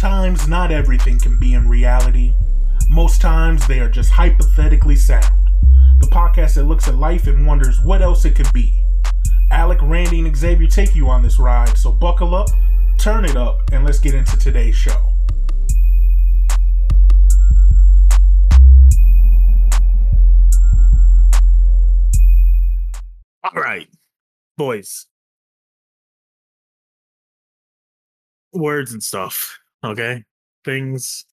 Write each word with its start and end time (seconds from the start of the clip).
Sometimes 0.00 0.46
not 0.46 0.70
everything 0.70 1.18
can 1.18 1.40
be 1.40 1.54
in 1.54 1.68
reality. 1.68 2.32
Most 2.88 3.20
times 3.20 3.66
they 3.66 3.80
are 3.80 3.88
just 3.88 4.12
hypothetically 4.12 4.94
sound. 4.94 5.50
The 5.98 6.06
podcast 6.06 6.54
that 6.54 6.66
looks 6.66 6.86
at 6.86 6.94
life 6.94 7.26
and 7.26 7.44
wonders 7.44 7.80
what 7.80 8.00
else 8.00 8.24
it 8.24 8.36
could 8.36 8.52
be. 8.52 8.72
Alec, 9.50 9.80
Randy, 9.82 10.20
and 10.20 10.36
Xavier 10.36 10.68
take 10.68 10.94
you 10.94 11.08
on 11.08 11.20
this 11.20 11.40
ride, 11.40 11.76
so 11.76 11.90
buckle 11.90 12.36
up, 12.36 12.46
turn 12.96 13.24
it 13.24 13.36
up, 13.36 13.58
and 13.72 13.84
let's 13.84 13.98
get 13.98 14.14
into 14.14 14.38
today's 14.38 14.76
show. 14.76 14.94
All 23.42 23.60
right, 23.60 23.88
boys. 24.56 25.06
Words 28.52 28.92
and 28.92 29.02
stuff, 29.02 29.58
okay? 29.84 30.24
Things. 30.64 31.24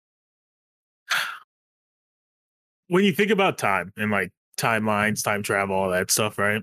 When 2.87 3.03
you 3.03 3.11
think 3.11 3.31
about 3.31 3.57
time 3.57 3.91
and 3.97 4.11
like 4.11 4.31
timelines, 4.57 5.23
time 5.23 5.43
travel, 5.43 5.75
all 5.75 5.89
that 5.89 6.11
stuff, 6.11 6.37
right? 6.37 6.61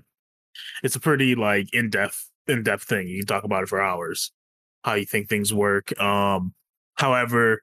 It's 0.83 0.95
a 0.95 0.99
pretty 0.99 1.35
like 1.35 1.73
in-depth, 1.73 2.29
in-depth 2.47 2.83
thing. 2.83 3.07
You 3.07 3.19
can 3.19 3.27
talk 3.27 3.43
about 3.43 3.63
it 3.63 3.69
for 3.69 3.81
hours. 3.81 4.31
How 4.83 4.93
you 4.95 5.05
think 5.05 5.29
things 5.29 5.53
work. 5.53 5.97
Um, 5.99 6.53
however, 6.95 7.61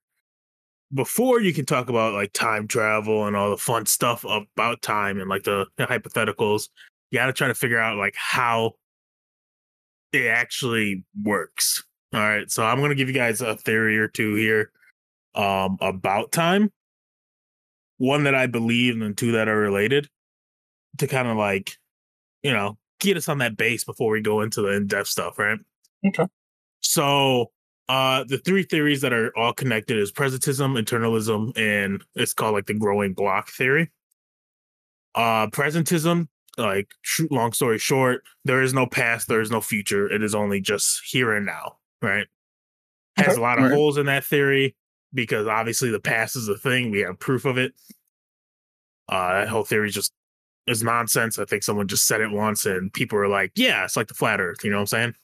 before 0.93 1.41
you 1.41 1.52
can 1.52 1.66
talk 1.66 1.88
about 1.88 2.15
like 2.15 2.32
time 2.32 2.66
travel 2.66 3.27
and 3.27 3.37
all 3.37 3.51
the 3.51 3.57
fun 3.57 3.87
stuff 3.87 4.24
about 4.24 4.82
time 4.82 5.21
and 5.21 5.29
like 5.29 5.45
the, 5.45 5.66
the 5.77 5.87
hypotheticals, 5.87 6.68
you 7.10 7.18
got 7.18 7.27
to 7.27 7.32
try 7.32 7.48
to 7.48 7.55
figure 7.55 7.79
out 7.79 7.96
like 7.96 8.15
how 8.16 8.73
it 10.12 10.27
actually 10.27 11.04
works. 11.23 11.85
All 12.13 12.21
right, 12.21 12.51
so 12.51 12.65
I'm 12.65 12.79
going 12.79 12.91
to 12.91 12.97
give 12.97 13.09
you 13.09 13.15
guys 13.15 13.41
a 13.41 13.57
theory 13.57 13.99
or 13.99 14.09
two 14.09 14.35
here 14.35 14.71
um 15.37 15.79
about 15.80 16.33
time. 16.33 16.73
One 17.99 18.25
that 18.25 18.35
I 18.35 18.47
believe 18.47 18.95
and 18.95 19.03
then 19.03 19.15
two 19.15 19.33
that 19.33 19.47
are 19.49 19.57
related 19.59 20.09
to 20.99 21.07
kind 21.07 21.29
of 21.29 21.37
like, 21.37 21.77
you 22.43 22.53
know, 22.53 22.79
get 22.99 23.16
us 23.16 23.29
on 23.29 23.38
that 23.38 23.57
base 23.57 23.85
before 23.85 24.11
we 24.11 24.23
go 24.23 24.41
into 24.41 24.61
the 24.63 24.71
in-depth 24.71 25.07
stuff, 25.09 25.38
right? 25.38 25.59
Okay. 26.07 26.27
So, 26.81 27.53
uh 27.88 28.25
the 28.25 28.38
three 28.38 28.65
theories 28.65 29.03
that 29.03 29.13
are 29.13 29.37
all 29.37 29.53
connected 29.53 29.99
is 29.99 30.11
presentism, 30.13 30.81
eternalism, 30.83 31.57
and 31.57 32.03
it's 32.16 32.35
called 32.35 32.55
like 32.55 32.66
the 32.66 32.75
growing 32.75 33.15
block 33.15 33.51
theory. 33.51 33.91
Uh 35.15 35.47
presentism 35.49 36.27
like 36.59 36.88
long 37.31 37.53
story 37.53 37.79
short 37.79 38.23
there 38.45 38.61
is 38.61 38.75
no 38.75 38.85
past 38.87 39.29
there 39.29 39.41
is 39.41 39.51
no 39.51 39.61
future 39.61 40.11
it 40.11 40.23
is 40.23 40.35
only 40.35 40.61
just 40.61 41.01
here 41.09 41.33
and 41.33 41.47
now 41.47 41.77
right 42.02 42.26
has 43.16 43.37
a 43.37 43.40
lot 43.40 43.59
of 43.59 43.65
right. 43.65 43.74
holes 43.74 43.98
in 43.98 44.06
that 44.06 44.24
theory 44.24 44.74
because 45.12 45.46
obviously 45.46 45.90
the 45.90 46.01
past 46.01 46.37
is 46.37 46.48
a 46.48 46.57
thing 46.57 46.90
we 46.90 47.01
have 47.01 47.18
proof 47.18 47.45
of 47.45 47.59
it 47.59 47.73
uh 49.09 49.40
that 49.40 49.48
whole 49.48 49.65
theory 49.65 49.90
just 49.90 50.12
is 50.66 50.82
nonsense 50.82 51.38
i 51.38 51.45
think 51.45 51.62
someone 51.62 51.88
just 51.88 52.07
said 52.07 52.20
it 52.20 52.30
once 52.30 52.65
and 52.66 52.92
people 52.92 53.18
are 53.18 53.29
like 53.29 53.51
yeah 53.57 53.84
it's 53.84 53.96
like 53.96 54.09
the 54.09 54.15
flat 54.15 54.40
earth 54.40 54.65
you 54.65 54.70
know 54.70 54.76
what 54.76 54.82
i'm 54.82 54.87
saying 54.87 55.15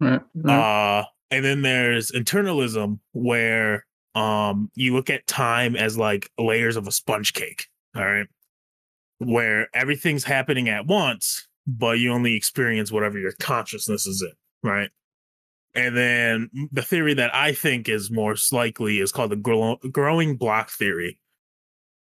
Right. 0.00 0.20
right. 0.34 1.00
uh 1.00 1.04
and 1.30 1.44
then 1.44 1.62
there's 1.62 2.10
internalism 2.10 2.98
where 3.12 3.84
um 4.14 4.70
you 4.74 4.94
look 4.94 5.10
at 5.10 5.26
time 5.26 5.76
as 5.76 5.98
like 5.98 6.30
layers 6.38 6.76
of 6.76 6.86
a 6.86 6.92
sponge 6.92 7.32
cake 7.34 7.66
all 7.94 8.04
right 8.04 8.26
where 9.18 9.68
everything's 9.74 10.24
happening 10.24 10.68
at 10.68 10.86
once 10.86 11.46
but 11.66 11.98
you 11.98 12.12
only 12.12 12.34
experience 12.34 12.92
whatever 12.92 13.18
your 13.18 13.32
consciousness 13.40 14.06
is 14.06 14.22
in 14.22 14.32
right 14.68 14.90
and 15.76 15.96
then 15.96 16.50
the 16.72 16.82
theory 16.82 17.14
that 17.14 17.32
i 17.34 17.52
think 17.52 17.88
is 17.88 18.10
more 18.10 18.34
likely 18.50 18.98
is 18.98 19.12
called 19.12 19.30
the 19.30 19.36
grow- 19.36 19.78
growing 19.92 20.36
block 20.36 20.70
theory. 20.70 21.18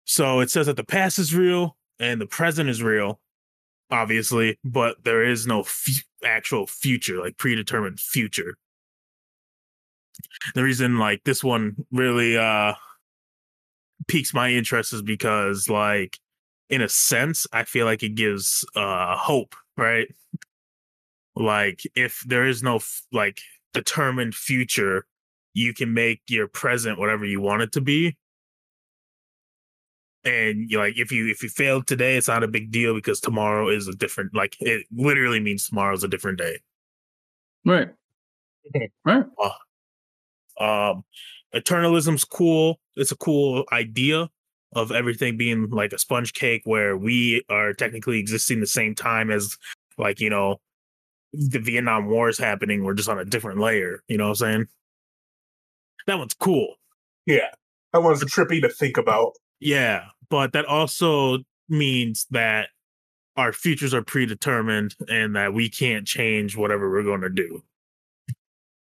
So 0.05 0.39
it 0.39 0.49
says 0.49 0.67
that 0.67 0.77
the 0.77 0.83
past 0.83 1.19
is 1.19 1.35
real 1.35 1.77
and 1.99 2.19
the 2.21 2.25
present 2.25 2.69
is 2.69 2.81
real 2.81 3.19
obviously 3.91 4.57
but 4.63 5.03
there 5.03 5.23
is 5.23 5.45
no 5.45 5.61
f- 5.61 6.03
actual 6.23 6.65
future 6.65 7.19
like 7.19 7.37
predetermined 7.37 7.99
future. 7.99 8.55
The 10.55 10.63
reason 10.63 10.97
like 10.97 11.23
this 11.25 11.43
one 11.43 11.75
really 11.91 12.37
uh 12.37 12.73
piques 14.07 14.33
my 14.33 14.49
interest 14.49 14.93
is 14.93 15.01
because 15.01 15.69
like 15.69 16.17
in 16.69 16.81
a 16.81 16.89
sense 16.89 17.45
i 17.53 17.63
feel 17.63 17.85
like 17.85 18.03
it 18.03 18.15
gives 18.15 18.65
uh 18.75 19.15
hope 19.17 19.55
right? 19.77 20.07
Like 21.35 21.81
if 21.95 22.23
there 22.25 22.45
is 22.45 22.63
no 22.63 22.79
like 23.11 23.39
determined 23.75 24.33
future 24.33 25.05
you 25.53 25.73
can 25.73 25.93
make 25.93 26.21
your 26.29 26.47
present 26.47 26.97
whatever 26.97 27.25
you 27.25 27.41
want 27.41 27.61
it 27.61 27.71
to 27.73 27.81
be 27.81 28.15
and 30.23 30.71
you 30.71 30.77
like 30.77 30.97
if 30.97 31.11
you 31.11 31.29
if 31.29 31.43
you 31.43 31.49
fail 31.49 31.83
today 31.83 32.17
it's 32.17 32.29
not 32.29 32.43
a 32.43 32.47
big 32.47 32.71
deal 32.71 32.95
because 32.95 33.19
tomorrow 33.19 33.69
is 33.69 33.87
a 33.87 33.93
different 33.93 34.33
like 34.33 34.55
it 34.59 34.85
literally 34.95 35.39
means 35.39 35.67
tomorrow's 35.67 36.03
a 36.03 36.07
different 36.07 36.37
day 36.37 36.57
right. 37.65 37.89
Okay. 38.75 38.89
Right. 39.05 39.25
um 40.59 41.03
eternalism's 41.53 42.23
cool 42.23 42.79
it's 42.95 43.11
a 43.11 43.17
cool 43.17 43.65
idea 43.71 44.29
of 44.73 44.91
everything 44.91 45.37
being 45.37 45.69
like 45.69 45.93
a 45.93 45.99
sponge 45.99 46.33
cake 46.33 46.61
where 46.65 46.97
we 46.97 47.43
are 47.49 47.73
technically 47.73 48.19
existing 48.19 48.59
the 48.61 48.67
same 48.67 48.95
time 48.95 49.29
as 49.29 49.57
like 49.97 50.19
you 50.19 50.29
know 50.29 50.59
the 51.49 51.59
vietnam 51.59 52.07
war 52.07 52.29
is 52.29 52.37
happening 52.37 52.83
we're 52.83 52.93
just 52.93 53.09
on 53.09 53.19
a 53.19 53.25
different 53.25 53.59
layer 53.59 54.01
you 54.07 54.17
know 54.17 54.25
what 54.25 54.41
i'm 54.41 54.55
saying 54.57 54.65
that 56.07 56.17
one's 56.19 56.33
cool 56.35 56.75
Yeah, 57.25 57.49
that 57.93 58.03
one's 58.03 58.23
trippy 58.25 58.61
to 58.61 58.69
think 58.69 58.97
about. 58.97 59.33
yeah 59.59 60.05
but 60.29 60.53
that 60.53 60.65
also 60.65 61.39
means 61.69 62.25
that 62.31 62.69
our 63.35 63.51
futures 63.51 63.93
are 63.93 64.03
predetermined 64.03 64.95
and 65.09 65.35
that 65.35 65.53
we 65.53 65.69
can't 65.69 66.07
change 66.07 66.55
whatever 66.55 66.89
we're 66.89 67.03
going 67.03 67.21
to 67.21 67.29
do 67.29 67.61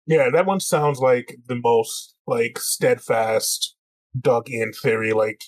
Yeah, 0.07 0.29
that 0.31 0.47
one 0.47 0.61
sounds 0.61 0.99
like 0.99 1.37
the 1.47 1.55
most 1.57 2.15
like 2.27 2.59
steadfast, 2.59 3.77
dug 4.21 4.49
in 4.51 4.73
theory. 4.73 5.13
Like 5.13 5.43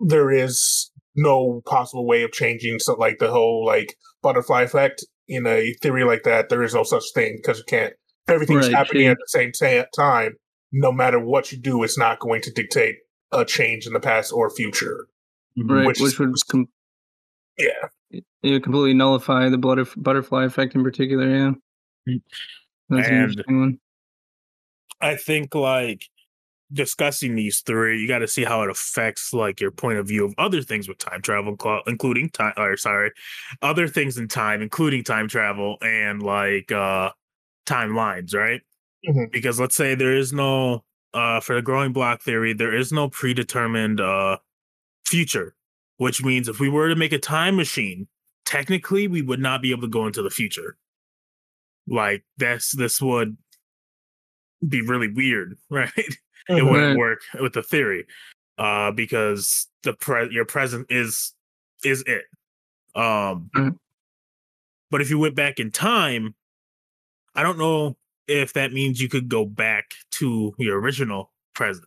there 0.00 0.30
is 0.30 0.90
no 1.16 1.60
possible 1.66 2.06
way 2.06 2.22
of 2.22 2.30
changing 2.32 2.78
so 2.78 2.94
like 2.94 3.18
the 3.18 3.30
whole 3.30 3.66
like 3.66 3.96
butterfly 4.22 4.62
effect 4.62 5.04
in 5.28 5.46
a 5.46 5.72
theory 5.82 6.04
like 6.04 6.22
that. 6.24 6.48
There 6.48 6.62
is 6.62 6.74
no 6.74 6.82
such 6.84 7.04
thing 7.14 7.36
because 7.36 7.58
you 7.58 7.64
can't. 7.68 7.92
Everything's 8.28 8.66
Right, 8.68 8.76
happening 8.76 9.04
yeah. 9.04 9.12
at 9.12 9.18
the 9.18 9.28
same 9.28 9.52
ta- 9.52 9.86
time. 9.96 10.34
No 10.72 10.92
matter 10.92 11.18
what 11.18 11.50
you 11.50 11.58
do, 11.58 11.82
it's 11.82 11.96
not 11.98 12.18
going 12.18 12.42
to 12.42 12.50
dictate 12.50 12.96
a 13.32 13.44
change 13.44 13.86
in 13.86 13.92
the 13.94 14.00
past 14.00 14.32
or 14.32 14.50
future. 14.50 15.06
Mm-hmm. 15.58 15.70
Right. 15.72 15.86
Which 15.86 16.00
Which, 16.00 16.12
is- 16.12 16.18
would 16.18 16.34
com- 16.50 16.68
Yeah, 17.58 17.88
it 18.10 18.24
would 18.50 18.62
completely 18.62 18.94
nullify 18.94 19.48
the 19.48 19.56
butterf- 19.58 20.00
butterfly 20.02 20.44
effect 20.44 20.74
in 20.74 20.82
particular. 20.82 21.28
Yeah. 21.28 21.50
That's 22.90 23.08
an 23.08 23.14
interesting 23.14 23.60
one. 23.60 23.78
I 25.00 25.16
think 25.16 25.54
like 25.54 26.02
discussing 26.72 27.34
these 27.34 27.60
three, 27.60 28.00
you 28.00 28.08
got 28.08 28.18
to 28.18 28.28
see 28.28 28.44
how 28.44 28.62
it 28.62 28.70
affects 28.70 29.32
like 29.32 29.60
your 29.60 29.70
point 29.70 29.98
of 29.98 30.06
view 30.06 30.24
of 30.24 30.34
other 30.38 30.62
things 30.62 30.88
with 30.88 30.98
time 30.98 31.22
travel, 31.22 31.56
including 31.86 32.30
time. 32.30 32.52
Or 32.56 32.76
sorry, 32.76 33.12
other 33.62 33.88
things 33.88 34.18
in 34.18 34.28
time, 34.28 34.62
including 34.62 35.04
time 35.04 35.28
travel 35.28 35.76
and 35.82 36.22
like 36.22 36.70
uh 36.72 37.10
timelines, 37.66 38.34
right? 38.34 38.62
Mhm. 39.08 39.30
Because 39.32 39.60
let's 39.60 39.76
say 39.76 39.94
there 39.94 40.16
is 40.16 40.32
no 40.32 40.84
uh 41.14 41.40
for 41.40 41.54
the 41.56 41.62
growing 41.62 41.92
block 41.92 42.22
theory, 42.22 42.52
there 42.52 42.74
is 42.74 42.92
no 42.92 43.08
predetermined 43.08 44.00
uh 44.00 44.38
future, 45.06 45.54
which 45.98 46.22
means 46.24 46.48
if 46.48 46.60
we 46.60 46.68
were 46.68 46.88
to 46.88 46.96
make 46.96 47.12
a 47.12 47.18
time 47.18 47.56
machine, 47.56 48.08
technically 48.44 49.08
we 49.08 49.22
would 49.22 49.40
not 49.40 49.62
be 49.62 49.70
able 49.72 49.82
to 49.82 49.88
go 49.88 50.06
into 50.06 50.22
the 50.22 50.30
future. 50.30 50.76
Like 51.86 52.24
this, 52.36 52.72
this 52.72 53.00
would 53.00 53.36
be 54.66 54.82
really 54.82 55.08
weird, 55.12 55.56
right? 55.70 55.92
It 56.48 56.52
Mhm. 56.62 56.70
wouldn't 56.70 56.98
work 56.98 57.20
with 57.40 57.52
the 57.52 57.62
theory 57.62 58.06
uh 58.58 58.90
because 58.92 59.68
the 59.82 59.92
pre- 59.94 60.30
your 60.32 60.44
present 60.44 60.86
is 60.90 61.34
is 61.84 62.02
it 62.06 62.24
um 62.94 63.50
Mhm. 63.54 63.78
but 64.90 65.00
if 65.00 65.10
you 65.10 65.18
went 65.18 65.34
back 65.34 65.60
in 65.60 65.70
time 65.70 66.34
i 67.34 67.42
don't 67.42 67.58
know 67.58 67.96
if 68.26 68.52
that 68.54 68.72
means 68.72 69.00
you 69.00 69.08
could 69.08 69.28
go 69.28 69.44
back 69.46 69.92
to 70.12 70.54
your 70.58 70.80
original 70.80 71.32
present 71.54 71.86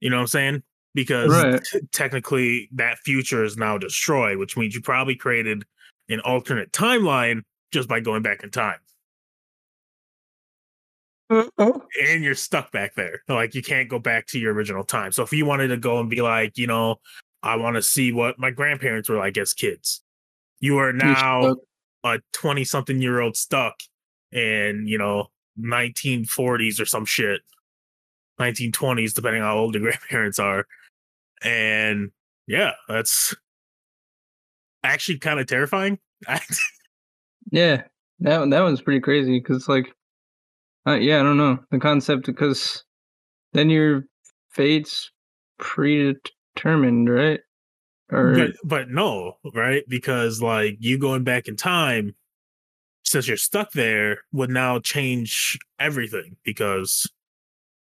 you 0.00 0.10
know 0.10 0.16
what 0.16 0.22
i'm 0.22 0.26
saying 0.28 0.62
because 0.94 1.30
Right. 1.30 1.62
t- 1.64 1.80
technically 1.92 2.68
that 2.72 2.98
future 2.98 3.44
is 3.44 3.56
now 3.56 3.78
destroyed 3.78 4.38
which 4.38 4.56
means 4.56 4.74
you 4.74 4.80
probably 4.80 5.14
created 5.16 5.64
an 6.08 6.20
alternate 6.20 6.72
timeline 6.72 7.42
just 7.72 7.88
by 7.88 8.00
going 8.00 8.22
back 8.22 8.42
in 8.42 8.50
time 8.50 8.78
and 11.30 12.24
you're 12.24 12.34
stuck 12.34 12.72
back 12.72 12.94
there. 12.94 13.22
Like 13.28 13.54
you 13.54 13.62
can't 13.62 13.88
go 13.88 13.98
back 13.98 14.26
to 14.28 14.38
your 14.38 14.52
original 14.52 14.84
time. 14.84 15.12
So 15.12 15.22
if 15.22 15.32
you 15.32 15.46
wanted 15.46 15.68
to 15.68 15.76
go 15.76 16.00
and 16.00 16.10
be 16.10 16.22
like, 16.22 16.58
you 16.58 16.66
know, 16.66 16.96
I 17.42 17.56
want 17.56 17.76
to 17.76 17.82
see 17.82 18.12
what 18.12 18.38
my 18.38 18.50
grandparents 18.50 19.08
were 19.08 19.16
like 19.16 19.38
as 19.38 19.52
kids, 19.54 20.02
you 20.58 20.78
are 20.78 20.92
now 20.92 21.56
a 22.04 22.18
20 22.32 22.64
something 22.64 23.00
year 23.00 23.20
old 23.20 23.36
stuck 23.36 23.76
in, 24.32 24.84
you 24.86 24.98
know 24.98 25.28
1940s 25.58 26.80
or 26.80 26.86
some 26.86 27.04
shit, 27.04 27.42
1920s, 28.40 29.14
depending 29.14 29.42
on 29.42 29.48
how 29.48 29.58
old 29.58 29.74
the 29.74 29.78
grandparents 29.80 30.38
are. 30.38 30.66
And 31.42 32.10
yeah, 32.46 32.72
that's 32.88 33.34
actually 34.82 35.18
kind 35.18 35.40
of 35.40 35.46
terrifying. 35.46 35.98
Yeah, 37.50 37.84
that 38.20 38.50
that 38.50 38.60
one's 38.60 38.82
pretty 38.82 39.00
crazy 39.00 39.40
because 39.40 39.66
like, 39.66 39.92
uh, 40.86 40.94
yeah, 40.94 41.20
I 41.20 41.22
don't 41.22 41.36
know 41.36 41.58
the 41.70 41.78
concept 41.78 42.26
because 42.26 42.84
then 43.52 43.70
your 43.70 44.04
fate's 44.50 45.10
predetermined, 45.58 47.08
right? 47.08 47.40
Or 48.12 48.34
but, 48.34 48.50
but 48.64 48.90
no, 48.90 49.34
right? 49.54 49.84
Because 49.88 50.42
like 50.42 50.76
you 50.80 50.98
going 50.98 51.22
back 51.24 51.46
in 51.48 51.56
time, 51.56 52.14
since 53.04 53.28
you're 53.28 53.36
stuck 53.36 53.72
there, 53.72 54.18
would 54.32 54.50
now 54.50 54.78
change 54.80 55.58
everything 55.78 56.36
because 56.44 57.06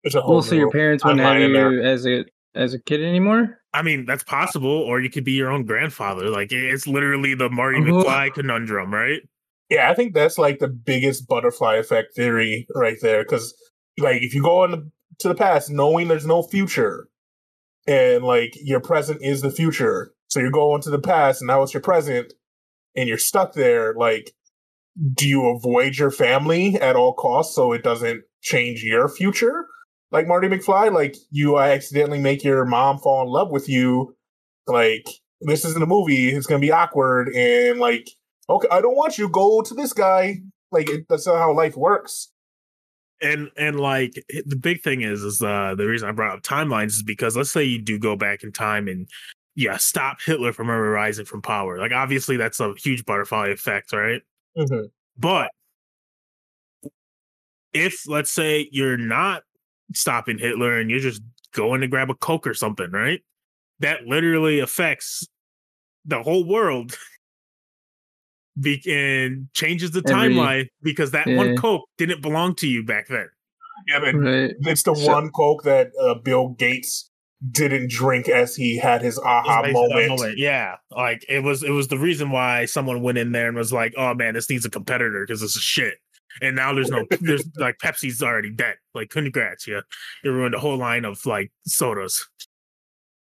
There's 0.04 0.14
a 0.14 0.20
whole 0.20 0.34
well, 0.36 0.42
so 0.42 0.54
your 0.54 0.70
parents 0.70 1.04
wouldn't 1.04 1.20
have 1.22 1.36
timeline 1.36 1.44
in 1.46 1.52
there. 1.52 1.72
you 1.72 1.82
as 1.82 2.06
a 2.06 2.24
as 2.54 2.74
a 2.74 2.78
kid 2.78 3.02
anymore. 3.02 3.58
I 3.72 3.80
mean 3.80 4.04
that's 4.04 4.24
possible, 4.24 4.68
or 4.70 5.00
you 5.00 5.08
could 5.08 5.24
be 5.24 5.32
your 5.32 5.50
own 5.50 5.64
grandfather. 5.64 6.28
Like 6.28 6.52
it's 6.52 6.86
literally 6.86 7.34
the 7.34 7.48
Marty 7.48 7.78
Oh. 7.78 8.04
McFly 8.04 8.34
conundrum, 8.34 8.92
right? 8.92 9.22
Yeah, 9.72 9.90
I 9.90 9.94
think 9.94 10.12
that's 10.12 10.36
like 10.36 10.58
the 10.58 10.68
biggest 10.68 11.26
butterfly 11.26 11.76
effect 11.76 12.14
theory 12.14 12.66
right 12.74 12.98
there. 13.00 13.24
Because 13.24 13.54
like 13.98 14.20
if 14.20 14.34
you 14.34 14.42
go 14.42 14.64
into 14.64 14.84
to 15.20 15.28
the 15.28 15.34
past 15.34 15.70
knowing 15.70 16.08
there's 16.08 16.26
no 16.26 16.42
future, 16.42 17.08
and 17.86 18.22
like 18.22 18.52
your 18.62 18.80
present 18.80 19.22
is 19.22 19.40
the 19.40 19.50
future, 19.50 20.12
so 20.28 20.40
you're 20.40 20.50
going 20.50 20.82
to 20.82 20.90
the 20.90 20.98
past 20.98 21.40
and 21.40 21.46
now 21.48 21.62
it's 21.62 21.72
your 21.72 21.80
present, 21.80 22.34
and 22.94 23.08
you're 23.08 23.16
stuck 23.16 23.54
there. 23.54 23.94
Like, 23.94 24.32
do 25.14 25.26
you 25.26 25.46
avoid 25.46 25.96
your 25.96 26.10
family 26.10 26.74
at 26.78 26.94
all 26.94 27.14
costs 27.14 27.54
so 27.54 27.72
it 27.72 27.82
doesn't 27.82 28.24
change 28.42 28.82
your 28.82 29.08
future? 29.08 29.64
Like 30.10 30.28
Marty 30.28 30.48
McFly, 30.48 30.92
like 30.92 31.16
you 31.30 31.58
accidentally 31.58 32.20
make 32.20 32.44
your 32.44 32.66
mom 32.66 32.98
fall 32.98 33.22
in 33.22 33.28
love 33.28 33.50
with 33.50 33.70
you. 33.70 34.14
Like 34.66 35.06
this 35.40 35.64
isn't 35.64 35.82
a 35.82 35.86
movie; 35.86 36.28
it's 36.28 36.46
gonna 36.46 36.60
be 36.60 36.72
awkward 36.72 37.30
and 37.34 37.80
like 37.80 38.06
okay, 38.48 38.68
I 38.70 38.80
don't 38.80 38.96
want 38.96 39.18
you. 39.18 39.28
Go 39.28 39.62
to 39.62 39.74
this 39.74 39.92
guy. 39.92 40.40
Like 40.70 40.88
it, 40.90 41.06
that's 41.08 41.26
not 41.26 41.36
how 41.38 41.52
life 41.52 41.76
works. 41.76 42.30
and 43.20 43.50
and 43.56 43.78
like 43.78 44.14
the 44.46 44.56
big 44.56 44.82
thing 44.82 45.02
is 45.02 45.22
is 45.22 45.40
uh 45.42 45.74
the 45.76 45.86
reason 45.86 46.08
i 46.08 46.12
brought 46.12 46.36
up 46.36 46.42
timelines 46.42 46.88
is 46.88 47.02
because 47.04 47.36
let's 47.36 47.50
say 47.52 47.62
you 47.62 47.80
do 47.80 47.98
go 47.98 48.16
back 48.16 48.42
in 48.42 48.50
time 48.50 48.88
and 48.88 49.06
yeah 49.54 49.76
stop 49.76 50.16
hitler 50.24 50.52
from 50.52 50.68
ever 50.70 50.90
rising 50.90 51.24
from 51.24 51.40
power 51.42 51.78
like 51.78 51.92
obviously 51.92 52.36
that's 52.36 52.58
a 52.58 52.72
huge 52.82 53.04
butterfly 53.04 53.46
effect 53.48 53.92
right 53.92 54.22
Mhm. 54.58 54.90
but 55.16 55.50
if 57.72 58.08
let's 58.08 58.30
say 58.32 58.68
you're 58.72 58.96
not 58.96 59.42
stopping 59.94 60.38
hitler 60.38 60.78
and 60.78 60.90
you're 60.90 60.98
just 61.00 61.22
going 61.54 61.80
to 61.80 61.88
grab 61.88 62.10
a 62.10 62.14
coke 62.14 62.46
or 62.46 62.54
something 62.54 62.90
right 62.90 63.20
that 63.80 64.04
literally 64.06 64.58
affects 64.58 65.26
the 66.04 66.22
whole 66.22 66.44
world 66.44 66.96
be- 68.60 68.82
and 68.86 69.48
changes 69.54 69.90
the 69.92 70.02
Every- 70.06 70.34
timeline 70.34 70.66
because 70.82 71.10
that 71.12 71.26
yeah. 71.26 71.36
one 71.36 71.56
coke 71.56 71.88
didn't 71.98 72.20
belong 72.22 72.54
to 72.56 72.66
you 72.68 72.84
back 72.84 73.08
then 73.08 73.28
Yeah, 73.88 74.00
but 74.00 74.14
Right. 74.14 74.54
it's 74.60 74.82
the 74.82 74.94
So- 74.94 75.10
one 75.12 75.30
Coke 75.30 75.62
that 75.64 75.90
uh, 76.00 76.14
Bill 76.14 76.50
Gates 76.50 77.10
didn't 77.50 77.90
drink 77.90 78.28
as 78.28 78.54
he 78.54 78.76
had 78.76 79.02
his 79.02 79.18
aha 79.18 79.62
Based 79.62 79.74
on 79.76 79.88
that 79.88 80.08
moment. 80.10 80.38
Yeah, 80.38 80.76
like 80.92 81.24
it 81.28 81.42
was. 81.42 81.64
It 81.64 81.70
was 81.72 81.88
the 81.88 81.98
reason 81.98 82.30
why 82.30 82.66
someone 82.66 83.02
went 83.02 83.18
in 83.18 83.32
there 83.32 83.48
and 83.48 83.56
was 83.56 83.72
like, 83.72 83.92
"Oh 83.96 84.14
man, 84.14 84.34
this 84.34 84.48
needs 84.48 84.64
a 84.64 84.70
competitor 84.70 85.24
because 85.26 85.40
this 85.40 85.56
is 85.56 85.62
shit." 85.62 85.94
And 86.40 86.54
now 86.54 86.72
there's 86.72 86.88
no, 86.90 87.04
there's 87.20 87.44
like 87.56 87.78
Pepsi's 87.82 88.22
already 88.22 88.50
dead. 88.50 88.76
Like, 88.94 89.10
congrats, 89.10 89.66
yeah, 89.66 89.80
you 90.22 90.30
ruined 90.32 90.54
a 90.54 90.60
whole 90.60 90.76
line 90.76 91.04
of 91.04 91.26
like 91.26 91.50
sodas. 91.66 92.24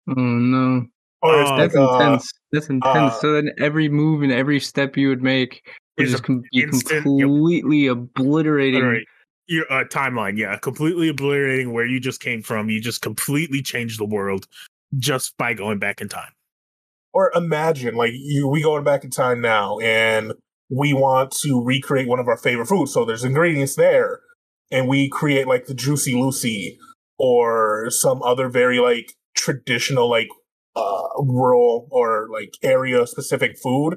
Oh 0.09 0.15
no, 0.15 0.87
Or 1.23 1.41
it's 1.41 1.51
Oh, 1.51 1.55
like, 1.55 1.61
that's 1.73 1.77
uh, 1.77 1.93
intense. 1.99 2.33
That's 2.53 2.69
intense. 2.69 3.15
uh, 3.15 3.21
so 3.21 3.33
then 3.33 3.51
every 3.59 3.89
move 3.89 4.23
and 4.23 4.33
every 4.33 4.61
step 4.61 4.97
you 4.97 5.09
would 5.09 5.23
make 5.23 5.67
would 5.99 6.07
Is 6.07 6.13
just 6.13 6.25
com- 6.25 6.43
be 6.53 6.63
instant- 6.63 7.07
yep. 7.19 7.27
completely 7.27 7.87
obliterating. 7.87 8.83
All 8.83 8.91
right, 8.91 9.07
your 9.47 9.65
uh, 9.73 9.85
timeline, 9.85 10.37
yeah, 10.37 10.57
completely 10.59 11.09
obliterating 11.09 11.73
where 11.73 11.87
you 11.87 12.01
just 12.01 12.21
came 12.21 12.43
from. 12.43 12.69
You 12.69 12.81
just 12.81 13.01
completely 13.03 13.63
changed 13.63 13.99
the 13.99 14.05
world 14.05 14.47
just 14.99 15.37
by 15.39 15.55
going 15.55 15.79
back 15.79 16.01
in 16.01 16.09
time. 16.09 16.33
or 17.13 17.33
imagine 17.35 17.95
like 17.97 18.13
you 18.15 18.47
we 18.47 18.63
going 18.63 18.85
back 18.85 19.03
in 19.03 19.11
time 19.11 19.41
now 19.41 19.79
and 19.81 20.33
we 20.71 20.93
want 20.93 21.31
to 21.31 21.63
recreate 21.65 22.07
one 22.09 22.19
of 22.21 22.29
our 22.29 22.37
favorite 22.37 22.67
foods 22.67 22.93
so 22.93 23.05
there's 23.05 23.25
ingredients 23.25 23.75
there 23.77 24.21
and 24.71 24.87
we 24.89 25.09
create 25.09 25.47
like 25.47 25.65
the 25.67 25.75
juicy 25.75 26.15
lucy 26.15 26.77
or 27.19 27.89
some 27.91 28.23
other 28.23 28.49
very 28.49 28.79
like 28.79 29.15
traditional 29.35 30.09
like 30.11 30.29
uh 30.77 31.03
rural 31.19 31.89
or 31.91 32.29
like 32.33 32.55
area 32.63 33.07
specific 33.07 33.57
food 33.59 33.97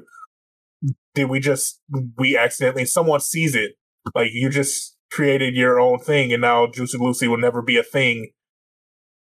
did 1.14 1.26
we 1.26 1.38
just 1.38 1.80
we 2.16 2.36
accidentally 2.36 2.84
someone 2.84 3.20
sees 3.20 3.54
it 3.54 3.72
like 4.14 4.30
you 4.32 4.48
just 4.48 4.96
created 5.12 5.54
your 5.54 5.78
own 5.78 5.98
thing 5.98 6.32
and 6.32 6.40
now 6.40 6.66
juicy 6.66 6.98
lucy 6.98 7.28
will 7.28 7.38
never 7.38 7.62
be 7.62 7.76
a 7.76 7.82
thing 7.82 8.30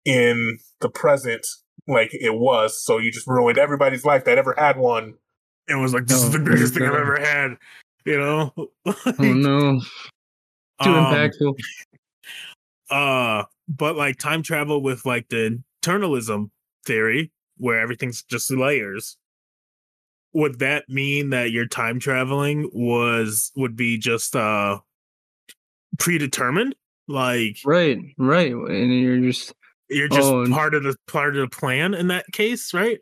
in 0.05 0.57
the 0.81 0.89
present 0.89 1.45
like 1.87 2.09
it 2.13 2.35
was. 2.35 2.81
So 2.83 2.97
you 2.97 3.11
just 3.11 3.27
ruined 3.27 3.57
everybody's 3.57 4.05
life 4.05 4.25
that 4.25 4.37
ever 4.37 4.55
had 4.57 4.77
one. 4.77 5.15
It 5.67 5.75
was 5.75 5.93
like 5.93 6.07
this 6.07 6.21
is 6.21 6.35
Oh, 6.35 6.37
the 6.37 6.43
greatest 6.43 6.73
thing 6.73 6.83
I've 6.83 6.93
ever 6.93 7.19
had. 7.19 7.57
You 8.05 8.19
know, 8.19 8.53
Oh 8.85 9.33
no, 9.33 9.79
too 10.81 10.89
Um, 10.89 11.05
impactful. 11.05 11.53
uh 12.89 13.43
but 13.69 13.95
like 13.95 14.17
time 14.17 14.43
travel 14.43 14.81
with 14.81 15.05
like 15.05 15.29
the 15.29 15.61
eternalism 15.81 16.49
theory 16.85 17.31
where 17.63 17.79
everything's 17.79 18.23
just 18.23 18.51
layers 18.51 19.17
would 20.33 20.59
that 20.59 20.83
mean 20.89 21.29
that 21.29 21.51
your 21.51 21.65
time 21.67 21.99
traveling 21.99 22.69
was 22.73 23.51
would 23.55 23.75
be 23.75 23.97
just 23.97 24.35
uh 24.35 24.79
predetermined 25.99 26.75
like 27.07 27.57
Right, 27.65 27.97
right, 28.17 28.51
and 28.51 28.93
you're 28.99 29.19
just 29.19 29.53
you're 29.89 30.07
just 30.07 30.27
Oh, 30.31 30.45
part 30.49 30.73
of 30.73 30.83
the 30.83 30.95
part 31.07 31.35
of 31.35 31.49
the 31.49 31.55
plan 31.55 31.93
in 31.93 32.07
that 32.07 32.25
case 32.31 32.73
right 32.73 32.99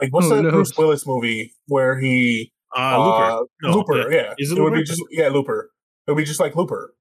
Like 0.00 0.12
what's 0.12 0.26
Oh, 0.26 0.36
that 0.36 0.42
no. 0.42 0.50
Bruce 0.50 0.76
Willis 0.76 1.06
movie 1.06 1.52
where 1.66 1.98
he 1.98 2.52
uh, 2.76 2.98
Looper. 3.04 3.24
uh, 3.24 3.44
No, 3.62 3.70
Looper, 3.78 4.12
yeah. 4.12 4.34
is 4.38 4.50
it 4.50 4.60
would 4.60 4.74
be 4.74 4.82
just 4.82 5.02
yeah, 5.10 5.28
Looper. 5.28 5.70
It 6.06 6.10
would 6.10 6.18
be 6.18 6.24
just 6.24 6.40
like 6.40 6.56
Looper. 6.56 6.92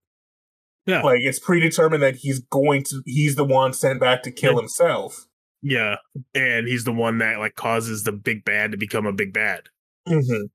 Yeah. 0.85 1.01
Like 1.01 1.19
it's 1.21 1.39
predetermined 1.39 2.03
that 2.03 2.15
he's 2.17 2.39
going 2.39 2.83
to 2.83 3.01
he's 3.05 3.35
the 3.35 3.43
one 3.43 3.73
sent 3.73 3.99
back 3.99 4.21
to 4.23 4.31
kill 4.31 4.53
Yeah. 4.53 4.59
himself. 4.59 5.25
Yeah 5.63 5.95
and 6.35 6.67
he's 6.67 6.83
the 6.83 6.91
one 6.93 7.17
that 7.17 7.39
like 7.39 7.55
causes 7.55 8.03
the 8.03 8.11
big 8.11 8.43
bad 8.45 8.71
to 8.71 8.77
become 8.77 9.05
a 9.05 9.13
big 9.13 9.33
bad 9.33 9.63
Mm-hmm. 10.07 10.45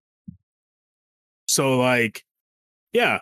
so 1.47 1.79
like 1.79 2.25
yeah 2.93 3.21